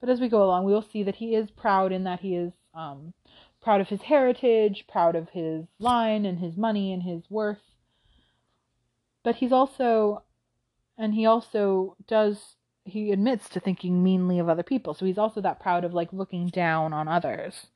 But 0.00 0.10
as 0.10 0.20
we 0.20 0.28
go 0.28 0.44
along, 0.44 0.64
we 0.64 0.72
will 0.72 0.82
see 0.82 1.02
that 1.02 1.16
he 1.16 1.34
is 1.34 1.50
proud 1.50 1.92
in 1.92 2.04
that 2.04 2.20
he 2.20 2.36
is 2.36 2.52
um, 2.74 3.14
proud 3.62 3.80
of 3.80 3.88
his 3.88 4.02
heritage, 4.02 4.84
proud 4.86 5.16
of 5.16 5.30
his 5.30 5.64
line 5.78 6.26
and 6.26 6.38
his 6.38 6.56
money 6.56 6.92
and 6.92 7.02
his 7.02 7.22
worth. 7.30 7.62
But 9.22 9.36
he's 9.36 9.52
also, 9.52 10.22
and 10.98 11.14
he 11.14 11.24
also 11.24 11.96
does, 12.06 12.56
he 12.84 13.12
admits 13.12 13.48
to 13.48 13.60
thinking 13.60 14.02
meanly 14.02 14.38
of 14.38 14.48
other 14.48 14.62
people. 14.62 14.94
So 14.94 15.06
he's 15.06 15.18
also 15.18 15.40
that 15.40 15.60
proud 15.60 15.84
of 15.84 15.94
like 15.94 16.12
looking 16.12 16.48
down 16.48 16.92
on 16.92 17.08
others. 17.08 17.66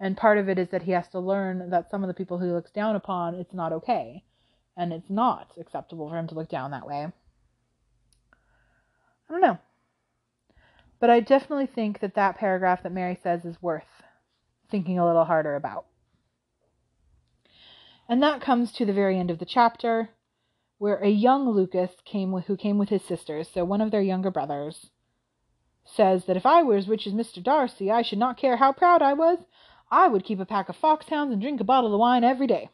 And 0.00 0.16
part 0.16 0.38
of 0.38 0.48
it 0.48 0.58
is 0.58 0.68
that 0.70 0.82
he 0.82 0.92
has 0.92 1.08
to 1.08 1.20
learn 1.20 1.70
that 1.70 1.90
some 1.90 2.02
of 2.02 2.08
the 2.08 2.14
people 2.14 2.38
he 2.38 2.46
looks 2.46 2.70
down 2.70 2.96
upon, 2.96 3.34
it's 3.34 3.54
not 3.54 3.72
okay. 3.72 4.24
And 4.76 4.92
it's 4.92 5.10
not 5.10 5.52
acceptable 5.58 6.08
for 6.08 6.18
him 6.18 6.26
to 6.28 6.34
look 6.34 6.48
down 6.48 6.70
that 6.70 6.86
way. 6.86 7.06
I 9.28 9.32
don't 9.32 9.40
know. 9.40 9.58
But 10.98 11.10
I 11.10 11.20
definitely 11.20 11.66
think 11.66 12.00
that 12.00 12.14
that 12.14 12.38
paragraph 12.38 12.82
that 12.82 12.92
Mary 12.92 13.18
says 13.22 13.44
is 13.44 13.62
worth 13.62 13.84
thinking 14.70 14.98
a 14.98 15.06
little 15.06 15.24
harder 15.24 15.56
about. 15.56 15.86
And 18.08 18.22
that 18.22 18.40
comes 18.40 18.72
to 18.72 18.86
the 18.86 18.92
very 18.92 19.18
end 19.18 19.30
of 19.30 19.38
the 19.38 19.44
chapter, 19.44 20.10
where 20.78 20.96
a 20.96 21.08
young 21.08 21.48
Lucas 21.48 21.92
came 22.04 22.32
with, 22.32 22.46
who 22.46 22.56
came 22.56 22.78
with 22.78 22.88
his 22.90 23.02
sisters, 23.02 23.48
so 23.48 23.64
one 23.64 23.80
of 23.80 23.90
their 23.90 24.02
younger 24.02 24.30
brothers, 24.30 24.90
says 25.84 26.24
that 26.26 26.36
if 26.36 26.44
I 26.44 26.62
were 26.62 26.76
as 26.76 26.88
rich 26.88 27.06
as 27.06 27.12
Mr. 27.12 27.42
Darcy, 27.42 27.90
I 27.90 28.02
should 28.02 28.18
not 28.18 28.36
care 28.36 28.56
how 28.56 28.72
proud 28.72 29.02
I 29.02 29.12
was. 29.12 29.38
I 29.90 30.08
would 30.08 30.24
keep 30.24 30.40
a 30.40 30.44
pack 30.44 30.68
of 30.68 30.76
foxhounds 30.76 31.32
and 31.32 31.40
drink 31.40 31.60
a 31.60 31.64
bottle 31.64 31.94
of 31.94 32.00
wine 32.00 32.24
every 32.24 32.46
day. 32.46 32.70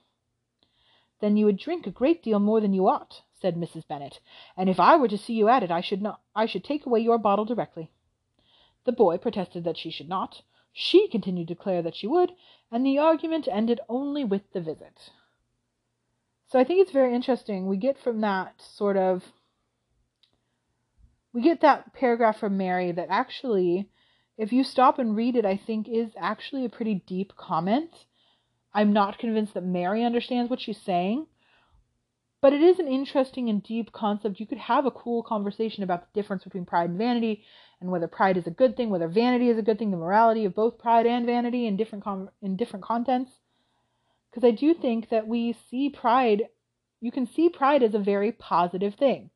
Then 1.21 1.37
you 1.37 1.45
would 1.45 1.59
drink 1.59 1.87
a 1.87 1.91
great 1.91 2.23
deal 2.23 2.41
more 2.41 2.61
than 2.61 2.73
you 2.73 2.89
ought, 2.89 3.23
said 3.41 3.55
Mrs. 3.55 3.87
Bennet, 3.87 4.19
and 4.57 4.69
if 4.69 4.81
I 4.81 4.97
were 4.97 5.09
to 5.09 5.19
see 5.19 5.35
you 5.35 5.49
at 5.49 5.63
it, 5.63 5.71
I 5.71 5.81
should 5.81 6.03
not 6.03 6.21
I 6.35 6.47
should 6.47 6.65
take 6.65 6.87
away 6.87 7.01
your 7.01 7.19
bottle 7.19 7.45
directly. 7.45 7.91
The 8.85 8.93
boy 8.93 9.19
protested 9.19 9.63
that 9.65 9.77
she 9.77 9.91
should 9.91 10.09
not. 10.09 10.43
She 10.73 11.07
continued 11.07 11.49
to 11.49 11.55
declare 11.55 11.83
that 11.83 11.95
she 11.95 12.07
would, 12.07 12.33
and 12.71 12.85
the 12.85 12.99
argument 12.99 13.47
ended 13.47 13.79
only 13.89 14.25
with 14.25 14.53
the 14.53 14.61
visit. 14.61 15.11
So 16.53 16.59
I 16.59 16.65
think 16.65 16.83
it's 16.83 16.93
very 16.93 17.15
interesting. 17.15 17.67
We 17.67 17.79
get 17.79 17.99
from 17.99 18.21
that 18.21 18.61
sort 18.61 18.99
of 18.99 19.25
we 21.33 21.41
get 21.41 21.63
that 21.63 21.95
paragraph 21.95 22.39
from 22.39 22.59
Mary 22.59 22.93
that 22.93 23.07
actually, 23.09 23.89
if 24.37 24.53
you 24.53 24.63
stop 24.63 24.99
and 24.99 25.17
read 25.17 25.35
it, 25.35 25.47
I 25.47 25.57
think 25.57 25.89
is 25.89 26.11
actually 26.15 26.67
a 26.67 26.69
pretty 26.69 27.03
deep 27.07 27.33
comment. 27.39 27.89
I'm 28.75 28.93
not 28.93 29.19
convinced 29.19 29.55
that 29.55 29.65
Mary 29.65 30.05
understands 30.05 30.51
what 30.51 30.61
she's 30.61 30.79
saying, 30.79 31.27
but 32.43 32.53
it 32.53 32.61
is 32.61 32.79
an 32.79 32.87
interesting 32.87 33.49
and 33.49 33.63
deep 33.63 33.91
concept. 33.91 34.39
You 34.39 34.47
could 34.47 34.59
have 34.59 34.85
a 34.85 34.91
cool 34.91 35.23
conversation 35.23 35.83
about 35.83 36.03
the 36.03 36.21
difference 36.21 36.45
between 36.45 36.67
pride 36.67 36.91
and 36.91 36.99
vanity 36.99 37.45
and 37.81 37.91
whether 37.91 38.09
pride 38.09 38.37
is 38.37 38.47
a 38.47 38.51
good 38.51 38.77
thing, 38.77 38.91
whether 38.91 39.09
vanity 39.09 39.49
is 39.49 39.57
a 39.57 39.63
good 39.63 39.79
thing, 39.79 39.91
the 39.91 39.97
morality 39.97 40.45
of 40.45 40.55
both 40.55 40.79
pride 40.79 41.07
and 41.07 41.25
vanity 41.25 41.67
in 41.67 41.79
different 41.79 42.05
com- 42.05 42.29
in 42.43 42.57
different 42.57 42.85
contents. 42.85 43.31
Because 44.33 44.47
I 44.47 44.51
do 44.51 44.73
think 44.73 45.11
that 45.11 45.29
we 45.29 45.55
see 45.71 45.91
pride, 45.91 46.49
you 47.01 47.13
can 47.13 47.27
see 47.27 47.51
pride 47.51 47.83
as 47.83 47.95
a 47.95 47.99
very 47.99 48.33
positive 48.33 48.95
thing, 48.95 49.31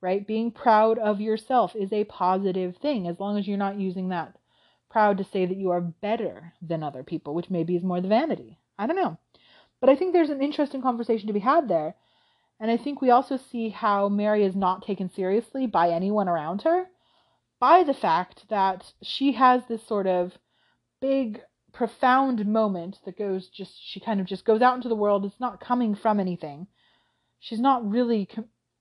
right? 0.00 0.26
Being 0.26 0.50
proud 0.50 0.98
of 0.98 1.20
yourself 1.20 1.76
is 1.76 1.92
a 1.92 2.04
positive 2.04 2.76
thing 2.76 3.06
as 3.06 3.20
long 3.20 3.38
as 3.38 3.46
you're 3.46 3.56
not 3.56 3.78
using 3.78 4.08
that 4.08 4.36
proud 4.90 5.18
to 5.18 5.24
say 5.24 5.46
that 5.46 5.56
you 5.56 5.70
are 5.70 5.80
better 5.80 6.52
than 6.60 6.82
other 6.82 7.02
people, 7.02 7.34
which 7.34 7.50
maybe 7.50 7.76
is 7.76 7.82
more 7.82 8.00
the 8.00 8.08
vanity. 8.08 8.58
I 8.78 8.86
don't 8.86 8.96
know. 8.96 9.16
But 9.80 9.88
I 9.88 9.96
think 9.96 10.12
there's 10.12 10.30
an 10.30 10.42
interesting 10.42 10.82
conversation 10.82 11.28
to 11.28 11.32
be 11.32 11.40
had 11.40 11.68
there. 11.68 11.94
And 12.60 12.70
I 12.70 12.76
think 12.76 13.00
we 13.00 13.10
also 13.10 13.36
see 13.36 13.70
how 13.70 14.08
Mary 14.08 14.44
is 14.44 14.54
not 14.54 14.84
taken 14.84 15.10
seriously 15.10 15.66
by 15.66 15.88
anyone 15.88 16.28
around 16.28 16.62
her 16.62 16.86
by 17.58 17.84
the 17.84 17.94
fact 17.94 18.48
that 18.48 18.92
she 19.02 19.32
has 19.32 19.62
this 19.66 19.86
sort 19.86 20.06
of 20.06 20.32
big 21.00 21.40
profound 21.72 22.46
moment 22.46 22.98
that 23.04 23.18
goes 23.18 23.48
just 23.48 23.72
she 23.82 24.00
kind 24.00 24.20
of 24.20 24.26
just 24.26 24.44
goes 24.44 24.62
out 24.62 24.76
into 24.76 24.88
the 24.88 24.94
world. 24.94 25.24
It's 25.24 25.40
not 25.40 25.60
coming 25.60 25.94
from 25.94 26.20
anything. 26.20 26.66
She's 27.40 27.60
not 27.60 27.88
really 27.88 28.28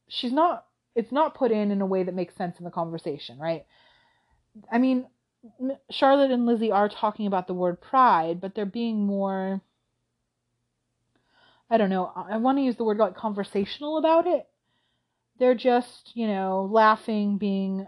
she's 0.08 0.34
not 0.34 0.66
it's 0.96 1.12
not 1.12 1.36
put 1.36 1.52
in 1.52 1.72
in 1.72 1.82
a 1.82 1.86
way 1.86 2.04
that 2.04 2.16
makes 2.16 2.36
sense 2.36 2.58
in 2.60 2.66
the 2.66 2.72
conversation 2.72 3.40
right? 3.40 3.66
I 4.72 4.78
mean 4.78 5.08
charlotte 5.90 6.30
and 6.32 6.46
lizzie 6.46 6.72
are 6.72 6.88
talking 6.88 7.26
about 7.26 7.48
the 7.48 7.54
word 7.54 7.82
pride 7.82 8.40
but 8.40 8.54
they're 8.54 8.64
being 8.64 9.08
more 9.08 9.60
i 11.68 11.78
don't 11.78 11.90
know 11.90 12.12
i 12.16 12.38
want 12.38 12.60
to 12.60 12.62
use 12.62 12.76
the 12.76 12.84
word 12.84 12.98
like 12.98 13.16
conversational 13.16 13.98
about 13.98 14.28
it. 14.28 14.48
They're 15.40 15.56
just 15.56 16.12
you 16.14 16.28
know 16.28 16.70
laughing 16.72 17.38
being 17.38 17.88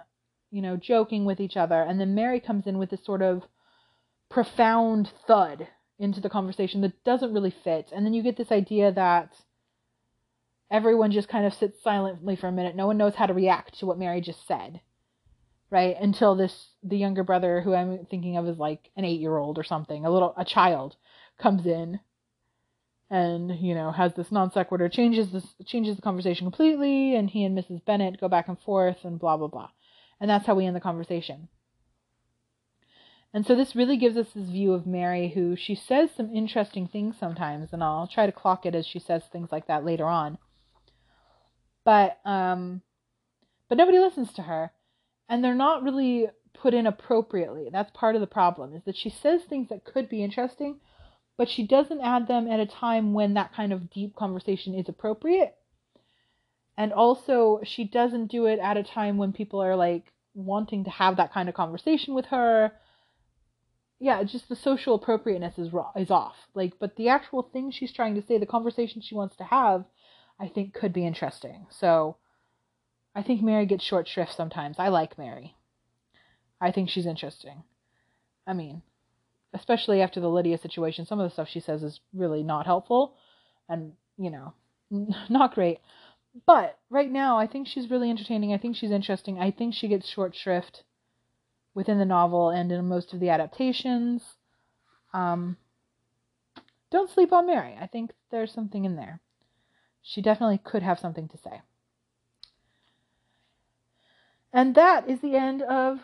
you 0.53 0.61
know, 0.61 0.77
joking 0.77 1.25
with 1.25 1.39
each 1.39 1.57
other. 1.57 1.81
And 1.81 1.99
then 1.99 2.13
Mary 2.13 2.39
comes 2.39 2.67
in 2.67 2.77
with 2.77 2.91
this 2.91 3.03
sort 3.03 3.23
of 3.23 3.41
profound 4.33 5.11
thud 5.27 5.67
into 5.99 6.19
the 6.19 6.29
conversation 6.29 6.81
that 6.81 7.03
doesn't 7.03 7.33
really 7.33 7.53
fit. 7.63 7.91
And 7.93 8.03
then 8.03 8.15
you 8.15 8.23
get 8.23 8.35
this 8.35 8.51
idea 8.51 8.91
that 8.91 9.31
everyone 10.71 11.11
just 11.11 11.29
kind 11.29 11.45
of 11.45 11.53
sits 11.53 11.81
silently 11.83 12.35
for 12.35 12.47
a 12.47 12.51
minute. 12.51 12.75
No 12.75 12.87
one 12.87 12.97
knows 12.97 13.15
how 13.15 13.27
to 13.27 13.33
react 13.33 13.77
to 13.79 13.85
what 13.85 13.99
Mary 13.99 14.21
just 14.21 14.47
said. 14.47 14.81
Right? 15.69 15.95
Until 15.99 16.35
this 16.35 16.69
the 16.83 16.97
younger 16.97 17.23
brother 17.23 17.61
who 17.61 17.73
I'm 17.73 18.05
thinking 18.09 18.37
of 18.37 18.47
is 18.47 18.57
like 18.57 18.89
an 18.95 19.05
8-year-old 19.05 19.57
or 19.57 19.63
something, 19.63 20.05
a 20.05 20.11
little 20.11 20.33
a 20.37 20.45
child 20.45 20.95
comes 21.39 21.65
in 21.65 21.99
and 23.09 23.59
you 23.59 23.73
know 23.73 23.91
has 23.91 24.13
this 24.13 24.31
non 24.31 24.51
sequitur 24.51 24.87
changes 24.87 25.31
this 25.31 25.55
changes 25.65 25.95
the 25.95 26.01
conversation 26.01 26.45
completely 26.45 27.15
and 27.15 27.31
he 27.31 27.43
and 27.43 27.57
Mrs. 27.57 27.83
Bennet 27.85 28.21
go 28.21 28.27
back 28.27 28.47
and 28.47 28.59
forth 28.59 28.97
and 29.03 29.19
blah 29.19 29.37
blah 29.37 29.47
blah. 29.47 29.69
And 30.19 30.29
that's 30.29 30.45
how 30.45 30.53
we 30.53 30.65
end 30.65 30.75
the 30.75 30.79
conversation. 30.79 31.49
And 33.33 33.45
so 33.45 33.55
this 33.55 33.75
really 33.75 33.97
gives 33.97 34.15
us 34.15 34.27
this 34.33 34.49
view 34.49 34.73
of 34.73 34.85
Mary, 34.85 35.29
who 35.29 35.55
she 35.55 35.73
says 35.73 36.11
some 36.15 36.35
interesting 36.35 36.87
things 36.87 37.15
sometimes, 37.19 37.73
and 37.73 37.83
I'll 37.83 38.07
try 38.07 38.27
to 38.27 38.31
clock 38.31 38.65
it 38.65 38.75
as 38.75 38.85
she 38.85 38.99
says 38.99 39.23
things 39.31 39.51
like 39.51 39.67
that 39.67 39.83
later 39.83 40.05
on. 40.05 40.37
But 41.83 42.19
um, 42.25 42.81
but 43.67 43.77
nobody 43.77 43.97
listens 43.97 44.31
to 44.33 44.43
her, 44.43 44.71
and 45.27 45.43
they're 45.43 45.55
not 45.55 45.83
really 45.83 46.27
put 46.53 46.75
in 46.75 46.85
appropriately. 46.85 47.69
That's 47.71 47.91
part 47.91 48.13
of 48.15 48.21
the 48.21 48.27
problem 48.27 48.75
is 48.75 48.83
that 48.85 48.95
she 48.95 49.09
says 49.09 49.41
things 49.41 49.69
that 49.69 49.83
could 49.83 50.07
be 50.09 50.23
interesting, 50.23 50.79
but 51.35 51.49
she 51.49 51.65
doesn't 51.65 52.01
add 52.01 52.27
them 52.27 52.47
at 52.47 52.59
a 52.59 52.67
time 52.67 53.13
when 53.13 53.33
that 53.33 53.53
kind 53.53 53.73
of 53.73 53.89
deep 53.89 54.15
conversation 54.15 54.75
is 54.75 54.87
appropriate. 54.87 55.55
And 56.77 56.93
also, 56.93 57.61
she 57.63 57.83
doesn't 57.83 58.27
do 58.27 58.45
it 58.45 58.59
at 58.59 58.77
a 58.77 58.83
time 58.83 59.17
when 59.17 59.33
people 59.33 59.61
are 59.61 59.75
like 59.75 60.11
wanting 60.35 60.83
to 60.83 60.89
have 60.91 61.17
that 61.17 61.33
kind 61.33 61.49
of 61.49 61.55
conversation 61.55 62.13
with 62.13 62.25
her. 62.27 62.71
Yeah, 64.03 64.21
just 64.23 64.49
the 64.49 64.55
social 64.57 64.95
appropriateness 64.95 65.57
is 65.57 65.71
raw, 65.71 65.93
is 65.95 66.11
off. 66.11 66.35
Like, 66.53 66.73
but 66.77 66.97
the 66.97 67.07
actual 67.07 67.41
thing 67.41 67.71
she's 67.71 67.93
trying 67.93 68.15
to 68.15 68.21
say, 68.21 68.37
the 68.37 68.45
conversation 68.45 69.01
she 69.01 69.15
wants 69.15 69.37
to 69.37 69.45
have, 69.45 69.85
I 70.37 70.49
think 70.49 70.73
could 70.73 70.91
be 70.91 71.07
interesting. 71.07 71.67
So, 71.69 72.17
I 73.15 73.23
think 73.23 73.41
Mary 73.41 73.65
gets 73.65 73.85
short 73.85 74.09
shrift 74.09 74.35
sometimes. 74.35 74.75
I 74.77 74.89
like 74.89 75.17
Mary. 75.17 75.55
I 76.59 76.69
think 76.71 76.89
she's 76.89 77.05
interesting. 77.05 77.63
I 78.45 78.51
mean, 78.51 78.81
especially 79.53 80.01
after 80.01 80.19
the 80.19 80.29
Lydia 80.29 80.57
situation, 80.57 81.05
some 81.05 81.21
of 81.21 81.29
the 81.29 81.33
stuff 81.33 81.47
she 81.47 81.61
says 81.61 81.81
is 81.81 82.01
really 82.13 82.43
not 82.43 82.65
helpful 82.65 83.15
and, 83.69 83.93
you 84.17 84.31
know, 84.31 84.53
not 85.29 85.55
great. 85.55 85.79
But 86.45 86.77
right 86.89 87.09
now, 87.09 87.37
I 87.37 87.47
think 87.47 87.69
she's 87.69 87.89
really 87.89 88.09
entertaining. 88.09 88.51
I 88.51 88.57
think 88.57 88.75
she's 88.75 88.91
interesting. 88.91 89.39
I 89.39 89.51
think 89.51 89.73
she 89.73 89.87
gets 89.87 90.09
short 90.09 90.35
shrift 90.35 90.83
within 91.73 91.97
the 91.99 92.05
novel 92.05 92.49
and 92.49 92.71
in 92.71 92.87
most 92.87 93.13
of 93.13 93.19
the 93.19 93.29
adaptations. 93.29 94.21
Um, 95.13 95.57
don't 96.91 97.09
sleep 97.09 97.31
on 97.33 97.47
Mary. 97.47 97.75
I 97.79 97.87
think 97.87 98.11
there's 98.29 98.53
something 98.53 98.85
in 98.85 98.95
there. 98.95 99.19
She 100.01 100.21
definitely 100.21 100.59
could 100.59 100.83
have 100.83 100.99
something 100.99 101.27
to 101.29 101.37
say. 101.37 101.61
And 104.51 104.75
that 104.75 105.09
is 105.09 105.19
the 105.21 105.35
end 105.35 105.63
of 105.63 105.99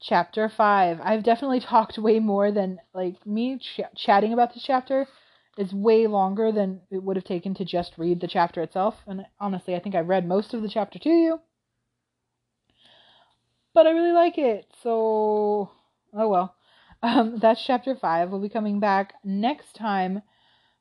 chapter 0.00 0.48
5. 0.48 1.00
I've 1.02 1.22
definitely 1.22 1.60
talked 1.68 1.96
way 1.96 2.18
more 2.18 2.50
than 2.52 2.80
like 2.92 3.26
me 3.26 3.58
ch- 3.58 3.80
chatting 3.96 4.32
about 4.32 4.52
this 4.52 4.62
chapter 4.62 5.06
is 5.56 5.72
way 5.72 6.06
longer 6.06 6.50
than 6.50 6.80
it 6.90 7.02
would 7.02 7.16
have 7.16 7.24
taken 7.24 7.54
to 7.54 7.64
just 7.64 7.96
read 7.98 8.20
the 8.20 8.28
chapter 8.28 8.62
itself. 8.62 8.96
And 9.06 9.26
honestly, 9.40 9.74
I 9.74 9.80
think 9.80 9.94
I've 9.94 10.08
read 10.08 10.26
most 10.26 10.54
of 10.54 10.62
the 10.62 10.68
chapter 10.68 10.98
to 10.98 11.08
you. 11.08 11.40
But 13.74 13.86
I 13.86 13.90
really 13.90 14.12
like 14.12 14.38
it. 14.38 14.66
So, 14.82 15.70
oh 16.12 16.28
well. 16.28 16.56
Um, 17.02 17.38
that's 17.38 17.64
chapter 17.64 17.96
5. 17.96 18.30
We'll 18.30 18.40
be 18.40 18.48
coming 18.48 18.78
back 18.78 19.14
next 19.24 19.74
time 19.74 20.22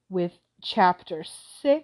with 0.08 0.34
chapter 0.62 1.24
6, 1.62 1.84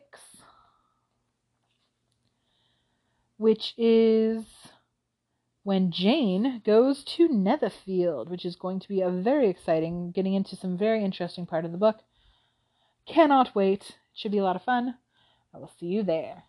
which 3.37 3.73
is 3.77 4.43
when 5.63 5.91
Jane 5.91 6.61
goes 6.63 7.03
to 7.03 7.27
Netherfield, 7.27 8.29
which 8.29 8.45
is 8.45 8.55
going 8.55 8.79
to 8.79 8.87
be 8.87 9.01
a 9.01 9.09
very 9.09 9.49
exciting, 9.49 10.11
getting 10.11 10.35
into 10.35 10.55
some 10.55 10.77
very 10.77 11.03
interesting 11.03 11.47
part 11.47 11.65
of 11.65 11.71
the 11.71 11.77
book. 11.77 11.97
Cannot 13.07 13.55
wait. 13.55 13.81
It 13.81 13.95
should 14.13 14.31
be 14.31 14.37
a 14.37 14.43
lot 14.43 14.55
of 14.55 14.63
fun. 14.63 14.95
I 15.53 15.57
will 15.57 15.71
see 15.79 15.87
you 15.87 16.03
there. 16.03 16.43